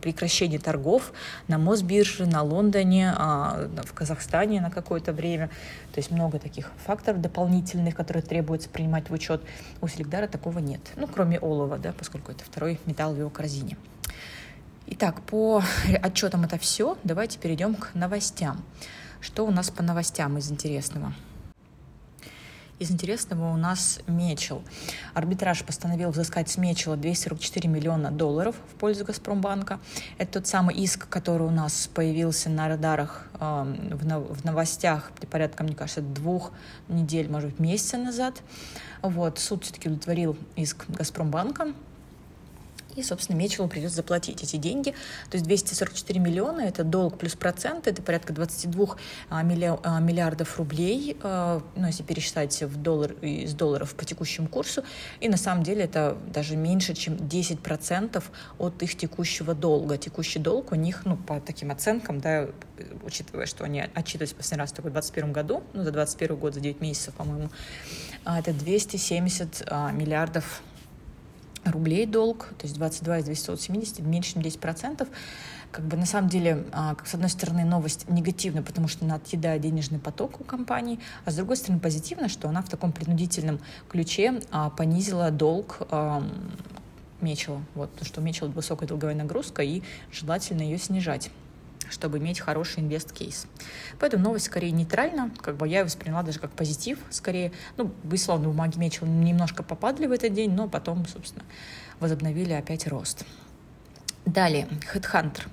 прекращение 0.00 0.58
торгов 0.58 1.12
на 1.46 1.56
Мосбирже, 1.56 2.26
на 2.26 2.42
Лондоне, 2.42 3.14
а, 3.16 3.68
в 3.84 3.92
Казахстане 3.92 4.60
на 4.60 4.72
какое-то 4.72 5.12
время. 5.12 5.50
То 5.92 6.00
есть 6.00 6.10
много 6.10 6.40
таких 6.40 6.72
факторов 6.84 7.20
дополнительных, 7.20 7.94
которые 7.94 8.24
требуется 8.24 8.68
принимать 8.68 9.08
в 9.08 9.12
учет. 9.12 9.40
У 9.80 9.86
Селегдара 9.86 10.26
такого 10.26 10.58
нет. 10.58 10.80
Ну, 10.96 11.06
кроме 11.06 11.38
олова, 11.38 11.78
да, 11.78 11.92
поскольку 11.92 12.32
это 12.32 12.44
второй 12.44 12.80
металл 12.86 13.12
в 13.12 13.18
его 13.18 13.30
корзине. 13.30 13.76
Итак, 14.86 15.20
по 15.22 15.62
отчетам 16.02 16.44
это 16.44 16.58
все. 16.58 16.96
Давайте 17.04 17.38
перейдем 17.38 17.74
к 17.74 17.94
новостям. 17.94 18.62
Что 19.20 19.46
у 19.46 19.50
нас 19.50 19.70
по 19.70 19.82
новостям 19.82 20.38
из 20.38 20.50
интересного? 20.50 21.12
Из 22.78 22.90
интересного 22.90 23.54
у 23.54 23.56
нас 23.56 24.00
Мечел. 24.06 24.62
Арбитраж 25.14 25.64
постановил 25.64 26.10
взыскать 26.10 26.50
с 26.50 26.58
Мечела 26.58 26.98
244 26.98 27.70
миллиона 27.70 28.10
долларов 28.10 28.54
в 28.70 28.74
пользу 28.74 29.06
Газпромбанка. 29.06 29.80
Это 30.18 30.40
тот 30.40 30.46
самый 30.46 30.74
иск, 30.74 31.08
который 31.08 31.46
у 31.46 31.50
нас 31.50 31.88
появился 31.94 32.50
на 32.50 32.68
радарах 32.68 33.28
э, 33.40 33.46
в, 33.92 34.44
новостях 34.44 35.10
порядка, 35.30 35.64
мне 35.64 35.74
кажется, 35.74 36.02
двух 36.02 36.52
недель, 36.88 37.30
может 37.30 37.50
быть, 37.50 37.60
месяца 37.60 37.96
назад. 37.96 38.42
Вот, 39.00 39.38
суд 39.38 39.64
все-таки 39.64 39.88
удовлетворил 39.88 40.36
иск 40.56 40.84
Газпромбанка 40.88 41.72
и, 42.96 43.02
собственно, 43.02 43.36
Мечелу 43.36 43.68
придется 43.68 43.96
заплатить 43.96 44.42
эти 44.42 44.56
деньги. 44.56 44.90
То 45.30 45.36
есть 45.36 45.44
244 45.44 46.18
миллиона– 46.18 46.60
это 46.62 46.82
долг 46.82 47.18
плюс 47.18 47.34
проценты, 47.36 47.90
это 47.90 48.02
порядка 48.02 48.32
22 48.32 48.96
а, 49.28 49.40
а, 49.40 49.42
миллиардов 49.42 50.58
рублей, 50.58 51.16
а, 51.22 51.62
ну, 51.76 51.86
если 51.86 52.02
пересчитать 52.02 52.62
в 52.62 52.80
доллар, 52.80 53.12
из 53.22 53.54
долларов 53.54 53.94
по 53.94 54.04
текущему 54.04 54.48
курсу. 54.48 54.82
И 55.20 55.28
на 55.28 55.36
самом 55.36 55.62
деле 55.62 55.84
это 55.84 56.16
даже 56.26 56.56
меньше, 56.56 56.94
чем 56.94 57.14
10% 57.14 58.24
от 58.58 58.82
их 58.82 58.96
текущего 58.96 59.54
долга. 59.54 59.98
Текущий 59.98 60.38
долг 60.38 60.72
у 60.72 60.74
них, 60.74 61.04
ну, 61.04 61.16
по 61.16 61.40
таким 61.40 61.70
оценкам, 61.70 62.20
да, 62.20 62.48
учитывая, 63.04 63.46
что 63.46 63.64
они 63.64 63.80
отчитывались 63.80 64.32
последний 64.32 64.62
раз 64.62 64.72
только 64.72 64.88
в 64.88 64.92
2021 64.92 65.32
году, 65.32 65.62
ну, 65.74 65.84
за 65.84 65.92
2021 65.92 66.36
год, 66.36 66.54
за 66.54 66.60
9 66.60 66.80
месяцев, 66.80 67.14
по-моему, 67.14 67.50
это 68.24 68.52
270 68.52 69.70
миллиардов 69.92 70.62
рублей 71.70 72.06
долг, 72.06 72.48
то 72.58 72.64
есть 72.64 72.74
22 72.76 73.18
из 73.18 73.24
270, 73.24 74.00
меньше 74.00 74.34
чем 74.34 74.42
10%. 74.42 75.08
Как 75.72 75.84
бы 75.84 75.96
на 75.96 76.06
самом 76.06 76.28
деле, 76.28 76.64
а, 76.72 76.96
с 77.04 77.14
одной 77.14 77.28
стороны, 77.28 77.64
новость 77.64 78.08
негативная, 78.08 78.62
потому 78.62 78.88
что 78.88 79.04
она 79.04 79.16
отъедает 79.16 79.62
денежный 79.62 79.98
поток 79.98 80.40
у 80.40 80.44
компании, 80.44 80.98
а 81.24 81.30
с 81.30 81.36
другой 81.36 81.56
стороны, 81.56 81.80
позитивно, 81.80 82.28
что 82.28 82.48
она 82.48 82.62
в 82.62 82.68
таком 82.68 82.92
принудительном 82.92 83.60
ключе 83.88 84.40
а, 84.50 84.70
понизила 84.70 85.30
долг 85.30 85.86
Мечела. 87.20 87.62
Вот, 87.74 87.90
что 88.02 88.20
Мечел 88.20 88.48
высокая 88.48 88.86
долговая 88.88 89.14
нагрузка, 89.14 89.62
и 89.62 89.82
желательно 90.12 90.62
ее 90.62 90.78
снижать 90.78 91.30
чтобы 91.90 92.18
иметь 92.18 92.40
хороший 92.40 92.80
инвест-кейс. 92.80 93.46
Поэтому 93.98 94.24
новость 94.24 94.46
скорее 94.46 94.70
нейтральна, 94.70 95.30
как 95.40 95.56
бы 95.56 95.68
я 95.68 95.78
ее 95.78 95.84
восприняла 95.84 96.22
даже 96.22 96.38
как 96.38 96.50
позитив, 96.50 96.98
скорее, 97.10 97.52
ну, 97.76 97.92
безусловно, 98.02 98.48
бумаги 98.48 98.78
Мечел 98.78 99.06
немножко 99.06 99.62
попадали 99.62 100.06
в 100.06 100.12
этот 100.12 100.32
день, 100.32 100.52
но 100.52 100.68
потом, 100.68 101.06
собственно, 101.06 101.44
возобновили 102.00 102.52
опять 102.52 102.86
рост. 102.86 103.24
Далее, 104.26 104.66
HeadHunter. 104.92 105.44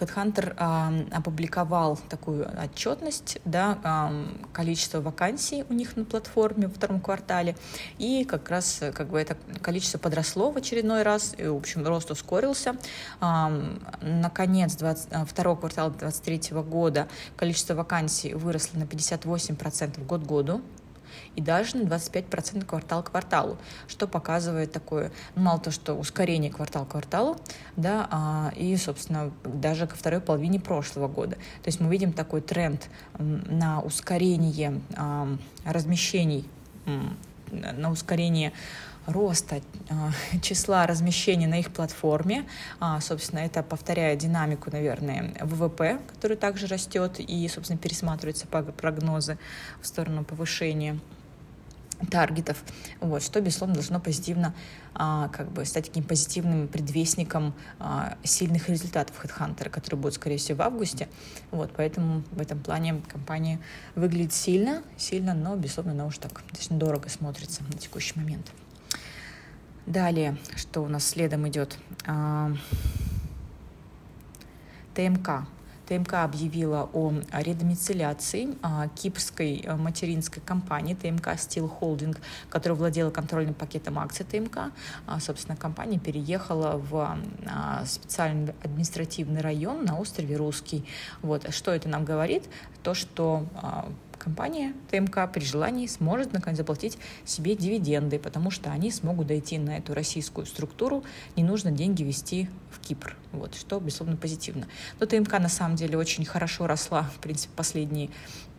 HeadHunter 0.00 0.56
э, 0.56 1.14
опубликовал 1.14 1.98
такую 2.08 2.50
отчетность, 2.58 3.38
да, 3.44 3.78
э, 3.84 4.24
количество 4.54 5.02
вакансий 5.02 5.66
у 5.68 5.74
них 5.74 5.94
на 5.96 6.06
платформе 6.06 6.66
во 6.68 6.72
втором 6.72 7.00
квартале, 7.00 7.54
и 7.98 8.24
как 8.24 8.48
раз 8.48 8.80
как 8.94 9.08
бы 9.08 9.20
это 9.20 9.36
количество 9.60 9.98
подросло 9.98 10.50
в 10.50 10.56
очередной 10.56 11.02
раз, 11.02 11.34
и, 11.36 11.46
в 11.46 11.54
общем, 11.54 11.86
рост 11.86 12.10
ускорился. 12.10 12.76
Э, 13.20 13.76
наконец, 14.00 14.74
20, 14.76 15.28
второго 15.28 15.56
квартала 15.56 15.90
2023 15.90 16.62
года 16.62 17.08
количество 17.36 17.74
вакансий 17.74 18.32
выросло 18.32 18.78
на 18.78 18.84
58% 18.84 20.02
год 20.06 20.22
году, 20.22 20.62
и 21.36 21.40
даже 21.40 21.76
на 21.76 21.82
25% 21.82 22.64
квартал 22.64 23.02
к 23.02 23.10
кварталу, 23.10 23.58
что 23.88 24.06
показывает 24.06 24.72
такое, 24.72 25.12
мало 25.34 25.60
то, 25.60 25.70
что 25.70 25.94
ускорение 25.94 26.50
квартал 26.50 26.84
к 26.84 26.90
кварталу, 26.90 27.36
да, 27.76 28.08
а, 28.10 28.52
и, 28.56 28.76
собственно, 28.76 29.32
даже 29.44 29.86
ко 29.86 29.96
второй 29.96 30.20
половине 30.20 30.60
прошлого 30.60 31.08
года. 31.08 31.36
То 31.36 31.66
есть 31.66 31.80
мы 31.80 31.90
видим 31.90 32.12
такой 32.12 32.40
тренд 32.40 32.88
на 33.18 33.80
ускорение 33.80 34.80
а, 34.96 35.28
размещений, 35.64 36.48
на 37.50 37.90
ускорение 37.90 38.52
роста 39.06 39.56
э, 39.56 40.38
числа 40.42 40.86
размещений 40.86 41.46
на 41.46 41.60
их 41.60 41.72
платформе. 41.72 42.46
А, 42.80 43.00
собственно, 43.00 43.40
это 43.40 43.62
повторяет 43.62 44.18
динамику, 44.18 44.70
наверное, 44.70 45.34
ВВП, 45.40 46.00
который 46.08 46.36
также 46.36 46.66
растет 46.66 47.18
и, 47.18 47.48
собственно, 47.48 47.78
пересматриваются 47.78 48.46
прогнозы 48.46 49.38
в 49.80 49.86
сторону 49.86 50.24
повышения 50.24 50.98
таргетов, 52.10 52.62
вот, 53.00 53.22
что, 53.22 53.40
безусловно, 53.40 53.74
должно 53.74 54.00
позитивно 54.00 54.54
а, 54.94 55.28
как 55.28 55.50
бы 55.50 55.64
стать 55.64 55.86
таким 55.86 56.04
позитивным 56.04 56.68
предвестником 56.68 57.54
а, 57.78 58.16
сильных 58.22 58.68
результатов 58.68 59.16
HeadHunter, 59.22 59.70
которые 59.70 60.00
будут, 60.00 60.14
скорее 60.14 60.38
всего, 60.38 60.58
в 60.58 60.62
августе. 60.62 61.08
Вот, 61.50 61.70
поэтому 61.76 62.22
в 62.30 62.40
этом 62.40 62.58
плане 62.60 63.00
компания 63.08 63.60
выглядит 63.94 64.32
сильно, 64.32 64.82
сильно, 64.96 65.34
но, 65.34 65.56
безусловно, 65.56 65.92
она 65.92 66.06
уж 66.06 66.18
так 66.18 66.32
достаточно 66.32 66.76
дорого 66.76 67.08
смотрится 67.08 67.62
на 67.64 67.78
текущий 67.78 68.18
момент. 68.18 68.50
Далее, 69.86 70.36
что 70.56 70.80
у 70.82 70.88
нас 70.88 71.06
следом 71.06 71.46
идет? 71.46 71.76
А, 72.06 72.52
ТМК. 74.94 75.46
ТМК 75.86 76.14
объявила 76.24 76.88
о 76.94 77.12
редомицеляции 77.32 78.56
а, 78.62 78.88
кипрской 78.88 79.62
а, 79.66 79.76
материнской 79.76 80.42
компании 80.42 80.94
ТМК 80.94 81.28
Steel 81.34 81.70
Holding, 81.80 82.16
которая 82.48 82.78
владела 82.78 83.10
контрольным 83.10 83.52
пакетом 83.52 83.98
акций 83.98 84.24
ТМК. 84.24 84.72
А, 85.06 85.20
собственно, 85.20 85.56
компания 85.56 85.98
переехала 85.98 86.78
в 86.78 87.18
специальный 87.84 88.54
административный 88.62 89.42
район 89.42 89.84
на 89.84 89.98
острове 89.98 90.36
Русский. 90.36 90.86
Вот. 91.20 91.52
Что 91.54 91.72
это 91.72 91.90
нам 91.90 92.06
говорит? 92.06 92.44
То, 92.82 92.94
что 92.94 93.46
компания 94.24 94.72
ТМК 94.90 95.30
при 95.30 95.44
желании 95.44 95.86
сможет 95.86 96.32
наконец 96.32 96.56
заплатить 96.56 96.96
себе 97.26 97.54
дивиденды, 97.54 98.18
потому 98.18 98.50
что 98.50 98.70
они 98.70 98.90
смогут 98.90 99.26
дойти 99.26 99.58
на 99.58 99.76
эту 99.76 99.92
российскую 99.92 100.46
структуру, 100.46 101.04
не 101.36 101.44
нужно 101.44 101.70
деньги 101.70 102.02
вести 102.02 102.48
в 102.70 102.80
Кипр, 102.80 103.16
вот, 103.32 103.54
что, 103.54 103.78
безусловно, 103.78 104.16
позитивно. 104.16 104.66
Но 104.98 105.06
ТМК 105.06 105.32
на 105.38 105.50
самом 105.50 105.76
деле 105.76 105.98
очень 105.98 106.24
хорошо 106.24 106.66
росла, 106.66 107.02
в 107.02 107.18
принципе, 107.20 107.52
последние 107.54 108.08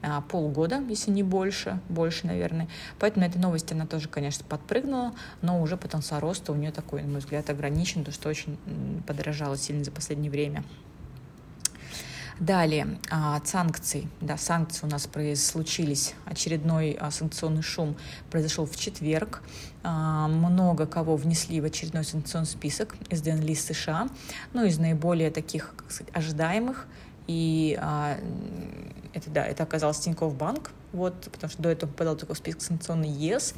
а, 0.04 0.22
полгода, 0.22 0.84
если 0.88 1.10
не 1.10 1.24
больше, 1.24 1.80
больше, 1.90 2.28
наверное. 2.28 2.68
Поэтому 3.00 3.26
на 3.26 3.30
этой 3.30 3.40
новости 3.40 3.74
она 3.74 3.88
тоже, 3.88 4.08
конечно, 4.08 4.46
подпрыгнула, 4.48 5.14
но 5.42 5.62
уже 5.62 5.78
потенциал 5.78 6.20
роста 6.20 6.52
у 6.52 6.56
нее 6.56 6.72
такой, 6.72 7.02
на 7.02 7.08
мой 7.08 7.20
взгляд, 7.20 7.50
ограничен, 7.50 8.04
то 8.04 8.12
что 8.12 8.30
очень 8.30 8.58
подорожало 9.08 9.58
сильно 9.58 9.84
за 9.84 9.92
последнее 9.92 10.30
время. 10.30 10.64
Далее, 12.40 13.00
а, 13.10 13.38
от 13.38 13.48
санкций. 13.48 14.10
Да, 14.20 14.38
санкции 14.38 14.86
у 14.86 14.90
нас 14.90 15.08
случились. 15.42 16.16
Очередной 16.26 16.98
а, 17.00 17.10
санкционный 17.10 17.62
шум 17.62 17.96
произошел 18.30 18.66
в 18.66 18.76
четверг. 18.76 19.42
А, 19.84 20.28
много 20.28 20.86
кого 20.86 21.16
внесли 21.16 21.62
в 21.62 21.66
очередной 21.66 22.04
санкционный 22.04 22.48
список 22.48 22.96
из 23.10 23.22
ДНЛИС 23.22 23.66
США. 23.68 24.10
Ну, 24.54 24.66
из 24.66 24.78
наиболее 24.78 25.32
таких, 25.32 25.74
как 25.78 25.92
сказать, 25.92 26.14
ожидаемых. 26.14 26.88
И 27.28 27.80
это, 29.16 29.30
да, 29.30 29.46
это 29.46 29.64
оказался 29.64 30.04
Тинькофф 30.04 30.36
Банк, 30.36 30.72
вот, 30.92 31.30
потому 31.32 31.52
что 31.52 31.62
до 31.62 31.70
этого 31.70 31.90
попадал 31.90 32.16
только 32.16 32.34
в 32.34 32.38
список 32.38 32.62
санкционный 32.62 33.10
ЕС. 33.10 33.54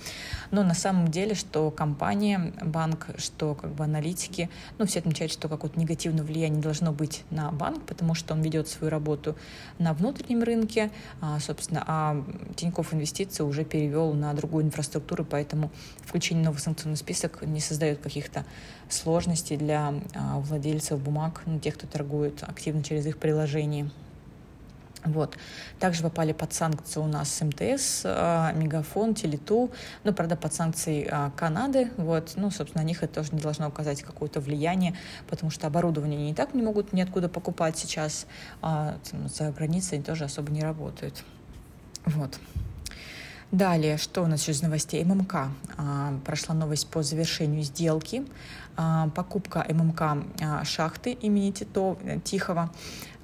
Но 0.52 0.64
на 0.64 0.74
самом 0.74 1.10
деле, 1.10 1.36
что 1.36 1.72
компания, 1.72 2.54
банк, 2.62 3.08
что 3.18 3.56
как 3.56 3.72
бы 3.72 3.84
аналитики, 3.84 4.50
ну, 4.78 4.86
все 4.86 5.00
отмечают, 5.00 5.32
что 5.32 5.50
какое-то 5.50 5.80
негативное 5.80 6.24
влияние 6.24 6.62
должно 6.62 6.92
быть 6.92 7.24
на 7.32 7.52
банк, 7.52 7.86
потому 7.86 8.14
что 8.14 8.34
он 8.34 8.42
ведет 8.42 8.68
свою 8.68 8.92
работу 8.92 9.36
на 9.80 9.94
внутреннем 9.94 10.44
рынке, 10.44 10.92
а, 11.22 11.40
собственно, 11.40 11.84
а 11.88 12.24
Тинькофф 12.56 12.94
инвестиции 12.94 13.44
уже 13.44 13.66
перевел 13.66 14.14
на 14.14 14.34
другую 14.34 14.66
инфраструктуру, 14.66 15.26
поэтому 15.26 15.72
включение 16.06 16.44
нового 16.44 16.60
санкционный 16.60 16.98
список 16.98 17.42
не 17.42 17.60
создает 17.60 18.00
каких-то 18.00 18.46
сложностей 18.90 19.58
для 19.58 19.94
а, 20.14 20.40
владельцев 20.40 21.00
бумаг, 21.00 21.42
ну, 21.48 21.60
тех, 21.60 21.76
кто 21.76 21.88
торгует 21.88 22.44
активно 22.44 22.84
через 22.84 23.08
их 23.08 23.18
приложение. 23.18 23.90
Вот. 25.08 25.38
Также 25.80 26.04
попали 26.04 26.34
под 26.34 26.54
санкции 26.54 27.00
у 27.00 27.08
нас 27.08 27.42
МТС, 27.42 28.02
а, 28.06 28.52
Мегафон, 28.54 29.16
Телету, 29.16 29.72
ну, 30.04 30.14
правда, 30.14 30.36
под 30.36 30.54
санкции 30.54 31.08
а, 31.10 31.32
Канады, 31.32 31.92
вот, 31.98 32.34
ну, 32.36 32.52
собственно, 32.52 32.84
на 32.84 32.88
них 32.88 33.04
это 33.04 33.16
тоже 33.16 33.30
не 33.34 33.40
должно 33.40 33.68
оказать 33.68 34.02
какое-то 34.04 34.40
влияние, 34.40 34.96
потому 35.28 35.50
что 35.50 35.68
оборудование 35.68 36.32
и 36.32 36.34
так 36.34 36.54
не 36.54 36.62
могут 36.62 36.94
ниоткуда 36.94 37.30
покупать 37.30 37.78
сейчас, 37.78 38.28
а 38.62 38.98
за 39.28 39.52
границей 39.52 39.98
они 39.98 40.04
тоже 40.04 40.26
особо 40.26 40.52
не 40.52 40.62
работают. 40.62 41.24
Вот. 42.06 42.40
Далее, 43.52 43.98
что 43.98 44.24
у 44.24 44.28
нас 44.28 44.42
еще 44.42 44.52
из 44.52 44.62
новостей? 44.62 45.06
ММК. 45.06 45.36
А, 45.78 46.14
прошла 46.26 46.54
новость 46.54 46.90
по 46.90 47.02
завершению 47.02 47.64
сделки. 47.64 48.26
А, 48.76 49.10
покупка 49.16 49.66
ММК 49.70 50.02
а, 50.02 50.66
шахты 50.66 51.14
имени 51.14 51.52
Тито, 51.52 51.98
Тихого 52.26 52.72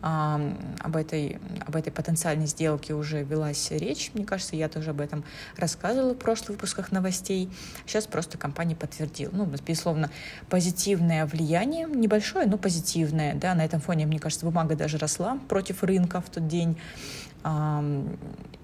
об 0.03 0.97
этой, 0.97 1.39
об 1.65 1.77
этой 1.77 1.89
потенциальной 1.91 2.45
сделке 2.45 2.93
уже 2.93 3.23
велась 3.23 3.71
речь. 3.71 4.11
Мне 4.13 4.25
кажется, 4.25 4.57
я 4.57 4.67
тоже 4.67 4.89
об 4.89 4.99
этом 4.99 5.23
рассказывала 5.55 6.13
в 6.13 6.17
прошлых 6.17 6.49
выпусках 6.49 6.91
новостей. 6.91 7.49
Сейчас 7.85 8.05
просто 8.05 8.37
компания 8.37 8.75
подтвердила. 8.75 9.31
Ну, 9.31 9.45
безусловно, 9.45 10.09
позитивное 10.49 11.25
влияние, 11.25 11.87
небольшое, 11.87 12.45
но 12.47 12.57
позитивное. 12.57 13.33
Да, 13.35 13.55
на 13.55 13.63
этом 13.63 13.79
фоне, 13.79 14.05
мне 14.05 14.19
кажется, 14.19 14.45
бумага 14.45 14.75
даже 14.75 14.97
росла 14.97 15.39
против 15.47 15.83
рынка 15.83 16.19
в 16.19 16.29
тот 16.29 16.47
день. 16.49 16.77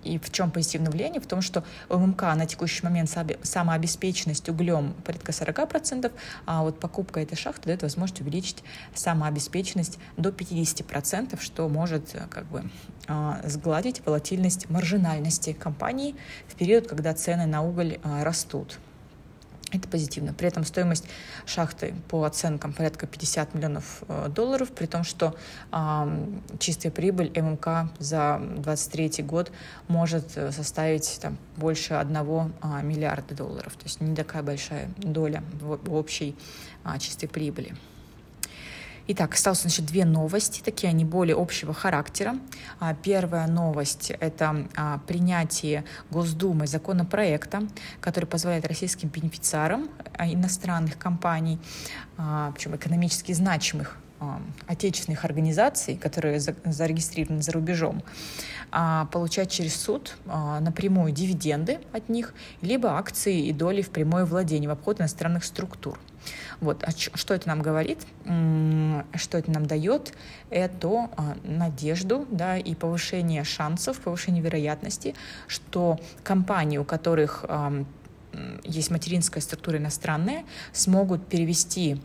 И 0.04 0.18
в 0.18 0.32
чем 0.32 0.52
позитивное 0.52 0.92
влияние? 0.92 1.22
В 1.22 1.28
том, 1.28 1.42
что 1.42 1.64
ММК 1.90 2.22
на 2.22 2.46
текущий 2.46 2.84
момент 2.84 3.10
самообеспеченность 3.44 4.48
углем 4.50 4.94
порядка 5.06 5.32
40%, 5.32 6.12
а 6.46 6.64
вот 6.64 6.80
покупка 6.80 7.20
этой 7.20 7.36
шахты 7.36 7.66
дает 7.66 7.82
возможность 7.84 8.22
увеличить 8.22 8.64
самообеспеченность 8.94 10.00
до 10.18 10.30
50%, 10.30 11.40
что 11.42 11.68
может 11.70 12.16
э, 12.16 12.28
как 12.30 12.46
бы 12.46 12.70
а, 13.08 13.42
сгладить 13.44 14.06
волатильность 14.06 14.70
маржинальности 14.70 15.54
компании 15.54 16.16
в 16.48 16.56
период, 16.56 16.88
когда 16.88 17.14
цены 17.14 17.46
на 17.46 17.62
уголь 17.62 18.00
а, 18.04 18.24
растут. 18.24 18.80
Это 19.72 19.88
позитивно. 19.88 20.34
При 20.34 20.48
этом 20.48 20.66
стоимость 20.66 21.06
шахты 21.46 21.94
по 22.08 22.24
оценкам 22.24 22.74
порядка 22.74 23.06
50 23.06 23.54
миллионов 23.54 24.04
э, 24.08 24.28
долларов, 24.30 24.72
при 24.72 24.88
том, 24.88 25.04
что 25.04 25.36
э, 25.72 26.28
чистая 26.58 26.92
прибыль 26.92 27.32
ММК 27.36 27.92
за 28.00 28.40
2023 28.40 29.24
год 29.24 29.52
может 29.88 30.36
э, 30.38 30.52
составить 30.52 31.20
там, 31.22 31.38
больше 31.56 31.94
1 31.94 32.18
э, 32.18 32.82
миллиарда 32.82 33.36
долларов. 33.36 33.74
То 33.74 33.84
есть 33.84 34.02
не 34.02 34.16
такая 34.16 34.42
большая 34.42 34.90
доля 34.98 35.44
в 35.62 35.94
общей 35.94 36.36
э, 36.84 36.98
чистой 36.98 37.28
прибыли. 37.28 37.76
Итак, 39.12 39.34
осталось 39.34 39.62
значит, 39.62 39.88
две 39.88 40.06
новости, 40.06 40.62
такие 40.62 40.88
они 40.90 41.04
более 41.04 41.36
общего 41.36 41.74
характера. 41.74 42.36
А, 42.80 42.94
первая 42.94 43.48
новость– 43.48 44.12
это 44.20 44.68
а, 44.76 45.00
принятие 45.08 45.84
Госдумы 46.12 46.68
законопроекта, 46.68 47.64
который 48.02 48.26
позволяет 48.26 48.68
российским 48.68 49.10
бенефициарам 49.10 49.90
а, 50.14 50.32
иностранных 50.32 51.00
компаний, 51.00 51.58
причем 52.54 52.76
экономически 52.76 53.32
значимых 53.32 53.98
отечественных 54.68 55.26
организаций, 55.26 55.96
которые 55.96 56.40
зарегистрированы 56.40 57.42
за 57.42 57.54
рубежом, 57.54 58.04
получать 59.12 59.50
через 59.50 59.76
суд 59.76 60.18
напрямую 60.26 61.14
дивиденды 61.14 61.80
от 61.94 62.10
них, 62.10 62.36
либо 62.62 62.98
акции 62.98 63.48
и 63.48 63.54
доли 63.54 63.82
в 63.82 63.90
прямое 63.90 64.26
владение 64.26 64.70
в 64.70 64.74
обход 64.74 65.00
иностранных 65.00 65.46
структур. 65.46 65.98
Вот. 66.62 66.84
А 66.84 66.92
что 66.92 67.34
это 67.34 67.48
нам 67.48 67.62
говорит? 67.62 68.00
Что 68.24 69.38
это 69.38 69.52
нам 69.52 69.66
дает? 69.66 70.14
Это 70.50 71.10
а, 71.16 71.38
надежду 71.44 72.28
да, 72.30 72.58
и 72.58 72.76
повышение 72.76 73.44
шансов, 73.44 74.00
повышение 74.00 74.44
вероятности, 74.44 75.16
что 75.48 76.00
компании, 76.24 76.78
у 76.78 76.84
которых 76.84 77.46
есть 78.64 78.92
материнская 78.92 79.42
структура 79.42 79.78
иностранная, 79.78 80.44
смогут 80.72 81.28
перевести 81.28 82.00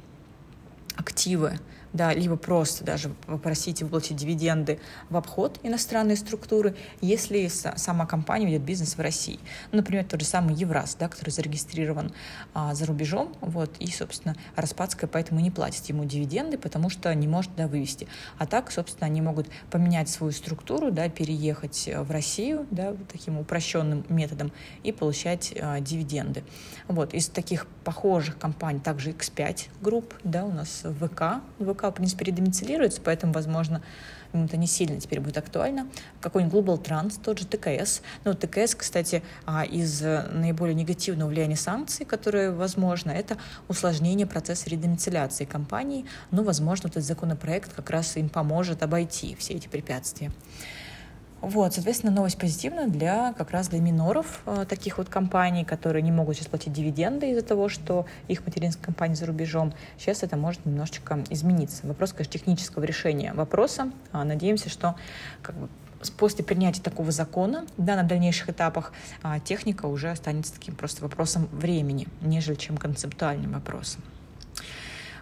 активы 0.97 1.59
да, 1.95 2.13
либо 2.13 2.37
просто 2.37 2.85
даже 2.85 3.09
попросить 3.27 3.83
выплатить 3.83 4.17
дивиденды 4.17 4.81
в 5.09 5.17
обход 5.17 5.59
иностранной 5.63 6.17
структуры, 6.17 6.77
если 7.01 7.47
сама 7.47 8.05
компания 8.05 8.47
ведет 8.47 8.63
бизнес 8.63 8.97
в 8.97 9.01
России. 9.01 9.39
Ну, 9.71 9.79
например, 9.79 10.05
тот 10.05 10.21
же 10.21 10.27
самый 10.27 10.55
Евраз, 10.55 10.97
да, 10.97 11.09
который 11.09 11.31
зарегистрирован 11.31 12.12
а, 12.53 12.75
за 12.75 12.85
рубежом, 12.87 13.35
вот, 13.40 13.71
и, 13.79 13.90
собственно, 13.90 14.35
Распадская 14.57 15.09
поэтому 15.09 15.40
не 15.40 15.53
платит 15.53 15.87
ему 15.87 16.05
дивиденды, 16.05 16.59
потому 16.59 16.90
что 16.90 17.14
не 17.14 17.29
может 17.29 17.55
да, 17.57 17.68
вывести. 17.68 18.09
А 18.38 18.47
так, 18.47 18.73
собственно, 18.73 19.07
они 19.07 19.21
могут 19.21 19.47
поменять 19.71 20.09
свою 20.09 20.33
структуру, 20.33 20.90
да, 20.90 21.09
переехать 21.09 21.88
в 21.95 22.11
Россию 22.11 22.66
да, 22.73 22.95
таким 23.11 23.38
упрощенным 23.38 24.05
методом 24.09 24.53
и 24.83 24.90
получать 24.90 25.55
а, 25.61 25.79
дивиденды. 25.79 26.42
Вот, 26.88 27.14
из 27.14 27.29
таких 27.29 27.66
похожих 27.85 28.37
компаний 28.37 28.81
также 28.81 29.12
X5 29.12 29.68
групп, 29.81 30.14
да, 30.25 30.45
у 30.45 30.53
нас 30.53 30.83
ВК, 31.01 31.40
ВК 31.61 31.84
в 31.90 31.94
принципе, 31.94 32.27
редомицилируется, 32.27 33.01
поэтому, 33.03 33.33
возможно, 33.33 33.83
это 34.33 34.57
не 34.57 34.66
сильно 34.66 34.99
теперь 35.01 35.20
будет 35.20 35.38
актуально. 35.38 35.87
Какой-нибудь 36.20 36.55
Global 36.55 36.83
Trans, 36.83 37.20
тот 37.23 37.38
же 37.38 37.47
ТКС. 37.47 38.03
Ну, 38.25 38.35
ТКС, 38.35 38.75
кстати, 38.75 39.23
а, 39.47 39.64
из 39.64 40.01
наиболее 40.01 40.75
негативного 40.75 41.29
влияния 41.29 41.57
санкций, 41.57 42.05
которые 42.05 42.51
возможно, 42.51 43.12
это 43.12 43.37
усложнение 43.68 44.27
процесса 44.27 44.68
редомицеляции 44.70 45.44
компаний. 45.44 46.05
Но, 46.31 46.42
возможно, 46.42 46.88
этот 46.88 47.05
законопроект 47.05 47.73
как 47.75 47.90
раз 47.90 48.16
им 48.16 48.29
поможет 48.29 48.83
обойти 48.83 49.37
все 49.38 49.55
эти 49.55 49.68
препятствия. 49.68 50.33
Вот, 51.44 51.74
соответственно, 51.74 52.11
новость 52.11 52.38
позитивная 52.38 52.87
для 52.87 53.35
как 53.35 53.50
раз 53.50 53.68
для 53.68 53.78
миноров 53.78 54.40
э, 54.46 54.64
таких 54.66 54.96
вот 54.96 55.11
компаний, 55.11 55.62
которые 55.62 56.00
не 56.00 56.11
могут 56.11 56.37
сейчас 56.37 56.46
платить 56.46 56.72
дивиденды 56.72 57.33
из-за 57.33 57.42
того, 57.42 57.68
что 57.68 58.07
их 58.28 58.46
материнская 58.46 58.83
компания 58.83 59.14
за 59.14 59.26
рубежом. 59.26 59.74
Сейчас 59.98 60.22
это 60.22 60.38
может 60.38 60.64
немножечко 60.64 61.22
измениться. 61.28 61.87
Вопрос, 61.87 62.12
конечно, 62.12 62.33
технического 62.33 62.85
решения 62.85 63.35
вопроса. 63.35 63.90
А, 64.11 64.24
надеемся, 64.24 64.70
что 64.70 64.94
как 65.42 65.54
бы, 65.57 65.68
после 66.16 66.46
принятия 66.46 66.80
такого 66.80 67.12
закона, 67.12 67.66
да, 67.76 67.94
на 67.96 68.04
дальнейших 68.04 68.48
этапах 68.48 68.94
а, 69.22 69.38
техника 69.38 69.85
уже 69.85 70.11
останется 70.11 70.54
таким 70.54 70.74
просто 70.74 71.02
вопросом 71.02 71.50
времени, 71.52 72.09
нежели 72.22 72.54
чем 72.54 72.78
концептуальным 72.78 73.52
вопросом. 73.52 74.02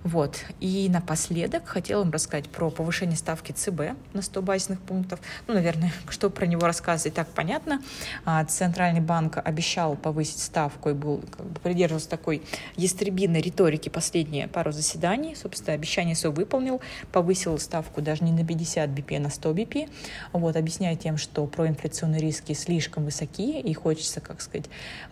Вот. 0.04 0.44
И 0.60 0.88
напоследок 0.90 1.68
хотела 1.68 2.02
вам 2.02 2.10
рассказать 2.10 2.48
про 2.48 2.70
повышение 2.70 3.16
ставки 3.16 3.52
ЦБ 3.52 3.96
на 4.12 4.22
100 4.22 4.42
базисных 4.42 4.80
пунктов. 4.80 5.20
Ну, 5.46 5.54
наверное, 5.54 5.92
что 6.08 6.28
про 6.30 6.46
него 6.46 6.66
рассказывать, 6.66 7.12
и 7.12 7.16
так 7.16 7.28
понятно. 7.28 7.80
А, 8.24 8.44
Центральный 8.44 9.00
банк 9.00 9.38
обещал 9.42 9.94
повысить 9.96 10.40
ставку 10.40 10.90
и 10.90 10.92
был, 10.92 11.22
как 11.30 11.46
бы, 11.46 11.60
придерживался 11.60 12.08
такой 12.08 12.42
ястребиной 12.76 13.40
риторики 13.40 13.88
последние 13.88 14.48
пару 14.48 14.72
заседаний. 14.72 15.36
Собственно, 15.36 15.74
обещание 15.74 16.14
все 16.14 16.32
выполнил, 16.32 16.80
повысил 17.12 17.58
ставку 17.58 18.02
даже 18.02 18.24
не 18.24 18.32
на 18.32 18.44
50 18.44 18.90
BP, 18.90 19.16
а 19.16 19.20
на 19.20 19.30
100 19.30 19.50
BP. 19.52 19.90
Вот, 20.32 20.56
объясняя 20.56 20.96
тем, 20.96 21.16
что 21.16 21.46
проинфляционные 21.46 22.20
риски 22.20 22.52
слишком 22.54 23.04
высоки, 23.04 23.60
и 23.60 23.74
хочется, 23.74 24.20
как 24.20 24.40
сказать, 24.40 24.68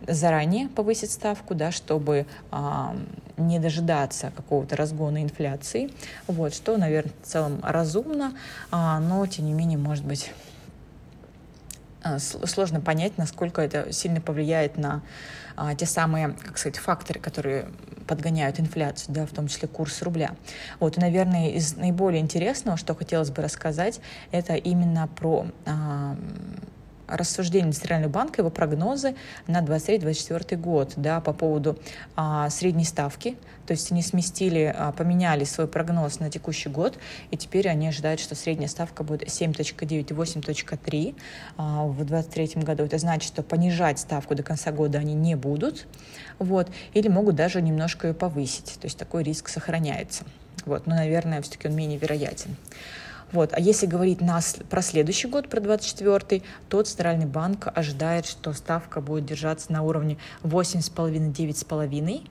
заранее 0.06 0.68
повысить 0.68 1.12
ставку, 1.12 1.54
да, 1.54 1.70
чтобы 1.70 2.26
а, 2.50 2.96
не 3.36 3.58
дожидаться 3.58 4.32
какого-то 4.34 4.76
разгона 4.80 5.22
инфляции, 5.22 5.90
вот, 6.26 6.54
что, 6.54 6.76
наверное, 6.76 7.12
в 7.22 7.26
целом 7.26 7.60
разумно, 7.62 8.34
а, 8.70 8.98
но, 9.00 9.26
тем 9.26 9.46
не 9.46 9.52
менее, 9.52 9.78
может 9.78 10.04
быть, 10.04 10.32
а, 12.02 12.18
сложно 12.18 12.80
понять, 12.80 13.18
насколько 13.18 13.60
это 13.60 13.92
сильно 13.92 14.20
повлияет 14.20 14.78
на 14.78 15.02
а, 15.56 15.74
те 15.74 15.86
самые, 15.86 16.30
как 16.30 16.56
сказать, 16.56 16.78
факторы, 16.78 17.20
которые 17.20 17.66
подгоняют 18.06 18.58
инфляцию, 18.58 19.14
да, 19.14 19.26
в 19.26 19.30
том 19.30 19.48
числе 19.48 19.68
курс 19.68 20.02
рубля. 20.02 20.30
Вот, 20.80 20.96
и, 20.96 21.00
наверное, 21.00 21.50
из 21.50 21.76
наиболее 21.76 22.22
интересного, 22.22 22.78
что 22.78 22.94
хотелось 22.94 23.30
бы 23.30 23.42
рассказать, 23.42 24.00
это 24.32 24.54
именно 24.54 25.06
про 25.08 25.46
а, 25.66 26.16
рассуждения 27.10 27.72
Центрального 27.72 28.10
банка, 28.10 28.42
его 28.42 28.50
прогнозы 28.50 29.14
на 29.46 29.60
2023-2024 29.60 30.56
год 30.56 30.92
да, 30.96 31.20
по 31.20 31.32
поводу 31.32 31.78
а, 32.16 32.48
средней 32.50 32.84
ставки. 32.84 33.36
То 33.66 33.72
есть 33.72 33.92
они 33.92 34.02
сместили, 34.02 34.74
а, 34.76 34.92
поменяли 34.92 35.44
свой 35.44 35.68
прогноз 35.68 36.18
на 36.18 36.30
текущий 36.30 36.68
год, 36.68 36.98
и 37.30 37.36
теперь 37.36 37.68
они 37.68 37.88
ожидают, 37.88 38.20
что 38.20 38.34
средняя 38.34 38.68
ставка 38.68 39.04
будет 39.04 39.22
7.9 39.22 40.00
и 40.00 40.02
8.3 40.02 41.14
а, 41.56 41.86
в 41.86 42.04
2023 42.04 42.62
году. 42.62 42.84
Это 42.84 42.98
значит, 42.98 43.28
что 43.28 43.42
понижать 43.42 43.98
ставку 43.98 44.34
до 44.34 44.42
конца 44.42 44.72
года 44.72 44.98
они 44.98 45.14
не 45.14 45.36
будут, 45.36 45.86
вот, 46.38 46.68
или 46.94 47.08
могут 47.08 47.36
даже 47.36 47.62
немножко 47.62 48.08
ее 48.08 48.14
повысить. 48.14 48.78
То 48.80 48.86
есть 48.86 48.98
такой 48.98 49.22
риск 49.22 49.48
сохраняется. 49.48 50.24
Вот, 50.66 50.86
но, 50.86 50.94
наверное, 50.94 51.40
все-таки 51.42 51.68
он 51.68 51.74
менее 51.74 51.98
вероятен. 51.98 52.56
Вот. 53.32 53.52
А 53.52 53.60
если 53.60 53.86
говорить 53.86 54.20
на, 54.20 54.40
про 54.68 54.82
следующий 54.82 55.28
год, 55.28 55.48
про 55.48 55.60
24 55.60 56.42
то 56.68 56.82
Центральный 56.82 57.26
банк 57.26 57.68
ожидает, 57.74 58.26
что 58.26 58.52
ставка 58.52 59.00
будет 59.00 59.24
держаться 59.24 59.72
на 59.72 59.82
уровне 59.82 60.18
8,5-9,5, 60.42 62.28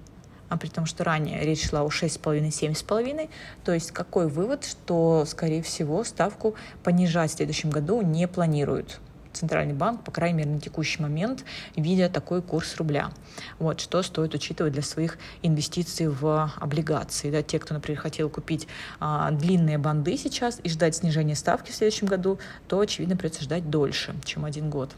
а 0.49 0.57
при 0.57 0.67
том, 0.67 0.85
что 0.85 1.03
ранее 1.03 1.41
речь 1.41 1.69
шла 1.69 1.83
о 1.83 1.87
6,5-7,5. 1.87 3.29
То 3.63 3.73
есть 3.73 3.91
какой 3.91 4.27
вывод, 4.27 4.65
что, 4.65 5.25
скорее 5.27 5.61
всего, 5.61 6.03
ставку 6.03 6.55
понижать 6.83 7.31
в 7.31 7.35
следующем 7.35 7.69
году 7.69 8.01
не 8.01 8.27
планируют. 8.27 8.99
Центральный 9.39 9.73
банк, 9.73 10.03
по 10.03 10.11
крайней 10.11 10.39
мере, 10.39 10.49
на 10.49 10.59
текущий 10.59 11.01
момент, 11.01 11.45
видя 11.77 12.09
такой 12.09 12.41
курс 12.41 12.75
рубля. 12.75 13.11
Вот, 13.57 13.79
что 13.79 14.03
стоит 14.03 14.33
учитывать 14.33 14.73
для 14.73 14.81
своих 14.81 15.17
инвестиций 15.41 16.07
в 16.09 16.51
облигации. 16.57 17.31
Да, 17.31 17.41
те, 17.41 17.57
кто, 17.57 17.73
например, 17.73 18.01
хотел 18.01 18.29
купить 18.29 18.67
а, 18.99 19.31
длинные 19.31 19.77
банды 19.77 20.17
сейчас 20.17 20.59
и 20.61 20.69
ждать 20.69 20.97
снижения 20.97 21.35
ставки 21.35 21.71
в 21.71 21.75
следующем 21.75 22.07
году, 22.07 22.37
то, 22.67 22.81
очевидно, 22.81 23.15
придется 23.15 23.43
ждать 23.43 23.69
дольше, 23.69 24.13
чем 24.25 24.43
один 24.43 24.69
год. 24.69 24.91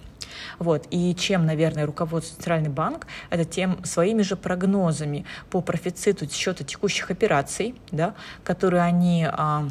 Вот. 0.58 0.88
И 0.90 1.14
чем, 1.16 1.46
наверное, 1.46 1.86
руководствует 1.86 2.38
Центральный 2.38 2.70
банк, 2.70 3.06
это 3.30 3.46
тем 3.46 3.84
своими 3.86 4.24
же 4.24 4.36
прогнозами 4.36 5.26
по 5.52 5.62
профициту 5.62 6.28
счета 6.28 6.64
текущих 6.64 7.12
операций, 7.12 7.76
да, 7.92 8.16
которые 8.44 8.82
они 8.82 9.28
а, 9.30 9.68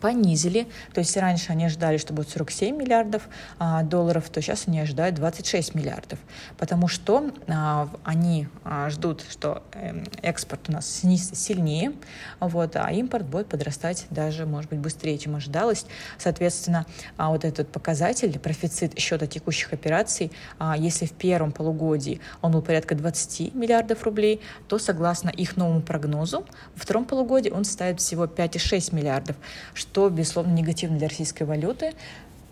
понизили. 0.00 0.68
То 0.92 1.00
есть 1.00 1.16
раньше 1.16 1.52
они 1.52 1.66
ожидали, 1.66 1.96
что 1.96 2.12
будет 2.12 2.28
47 2.30 2.76
миллиардов 2.76 3.28
а, 3.58 3.82
долларов, 3.82 4.28
то 4.30 4.40
сейчас 4.40 4.64
они 4.66 4.80
ожидают 4.80 5.16
26 5.16 5.74
миллиардов. 5.74 6.18
Потому 6.56 6.88
что 6.88 7.30
а, 7.48 7.88
они 8.04 8.48
а, 8.64 8.90
ждут, 8.90 9.24
что 9.28 9.62
э, 9.72 10.04
экспорт 10.22 10.68
у 10.68 10.72
нас 10.72 10.86
сильнее, 10.86 11.92
вот, 12.40 12.76
а 12.76 12.90
импорт 12.92 13.26
будет 13.26 13.48
подрастать 13.48 14.06
даже, 14.10 14.46
может 14.46 14.70
быть, 14.70 14.80
быстрее, 14.80 15.18
чем 15.18 15.36
ожидалось. 15.36 15.86
Соответственно, 16.18 16.86
а, 17.16 17.30
вот 17.30 17.44
этот 17.44 17.70
показатель, 17.70 18.38
профицит 18.38 18.98
счета 18.98 19.26
текущих 19.26 19.72
операций, 19.72 20.32
а, 20.58 20.76
если 20.76 21.06
в 21.06 21.12
первом 21.12 21.52
полугодии 21.52 22.20
он 22.42 22.52
был 22.52 22.62
порядка 22.62 22.94
20 22.94 23.54
миллиардов 23.54 24.02
рублей, 24.04 24.40
то 24.68 24.78
согласно 24.78 25.30
их 25.30 25.56
новому 25.56 25.82
прогнозу, 25.82 26.40
во 26.74 26.80
втором 26.80 27.04
полугодии 27.04 27.50
он 27.50 27.64
ставит 27.64 28.00
всего 28.00 28.26
5,6 28.26 28.94
миллиардов, 28.94 29.36
что, 29.80 30.10
безусловно, 30.10 30.52
негативно 30.52 30.98
для 30.98 31.08
российской 31.08 31.44
валюты 31.44 31.94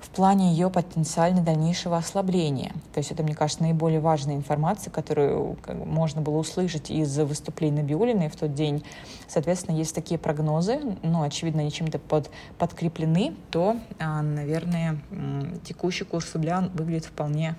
в 0.01 0.09
плане 0.09 0.53
ее 0.53 0.71
потенциально 0.71 1.43
дальнейшего 1.43 1.99
ослабления. 1.99 2.73
То 2.95 2.99
есть 2.99 3.11
это, 3.11 3.23
мне 3.23 3.35
кажется, 3.35 3.63
наиболее 3.63 4.01
важная 4.01 4.35
информация, 4.35 4.91
которую 4.91 5.59
можно 5.67 6.23
было 6.23 6.39
услышать 6.39 6.91
из 6.91 7.19
выступлений 7.19 7.83
Набиулиной 7.83 8.29
в 8.29 8.37
тот 8.37 8.55
день. 8.55 8.83
Соответственно, 9.27 9.77
есть 9.77 9.95
такие 9.95 10.19
прогнозы, 10.19 10.81
ну, 11.03 11.23
очевидно, 11.23 11.61
они 11.61 11.71
чем-то 11.71 11.99
под, 11.99 12.31
подкреплены, 12.59 13.35
то, 13.51 13.77
а, 13.99 14.23
наверное, 14.23 14.99
текущий 15.65 16.05
курс 16.05 16.33
рубля 16.35 16.71
выглядит 16.73 17.05
вполне 17.05 17.57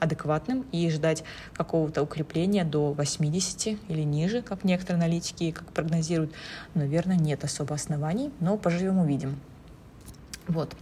адекватным 0.00 0.64
и 0.72 0.88
ждать 0.90 1.24
какого-то 1.54 2.02
укрепления 2.02 2.64
до 2.64 2.92
80 2.92 3.78
или 3.88 4.02
ниже, 4.02 4.42
как 4.42 4.64
некоторые 4.64 5.02
аналитики 5.02 5.50
как 5.52 5.72
прогнозируют, 5.72 6.32
наверное, 6.74 7.16
нет 7.16 7.44
особо 7.44 7.74
оснований, 7.74 8.32
но 8.40 8.56
поживем 8.56 8.98
увидим. 8.98 9.38
Вот. 10.48 10.74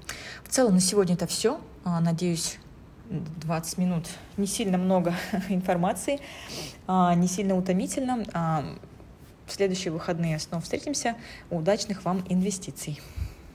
В 0.45 0.49
целом 0.49 0.75
на 0.75 0.81
сегодня 0.81 1.15
это 1.15 1.27
все. 1.27 1.61
А, 1.85 2.01
надеюсь, 2.01 2.59
20 3.11 3.79
минут 3.79 4.07
не 4.37 4.47
сильно 4.47 4.79
много 4.79 5.15
информации, 5.49 6.21
а, 6.87 7.15
не 7.15 7.29
сильно 7.29 7.57
утомительно. 7.57 8.25
А, 8.33 8.65
в 9.47 9.53
следующие 9.53 9.93
выходные 9.93 10.39
снова 10.39 10.63
встретимся. 10.63 11.17
Удачных 11.51 12.05
вам 12.05 12.23
инвестиций! 12.29 13.01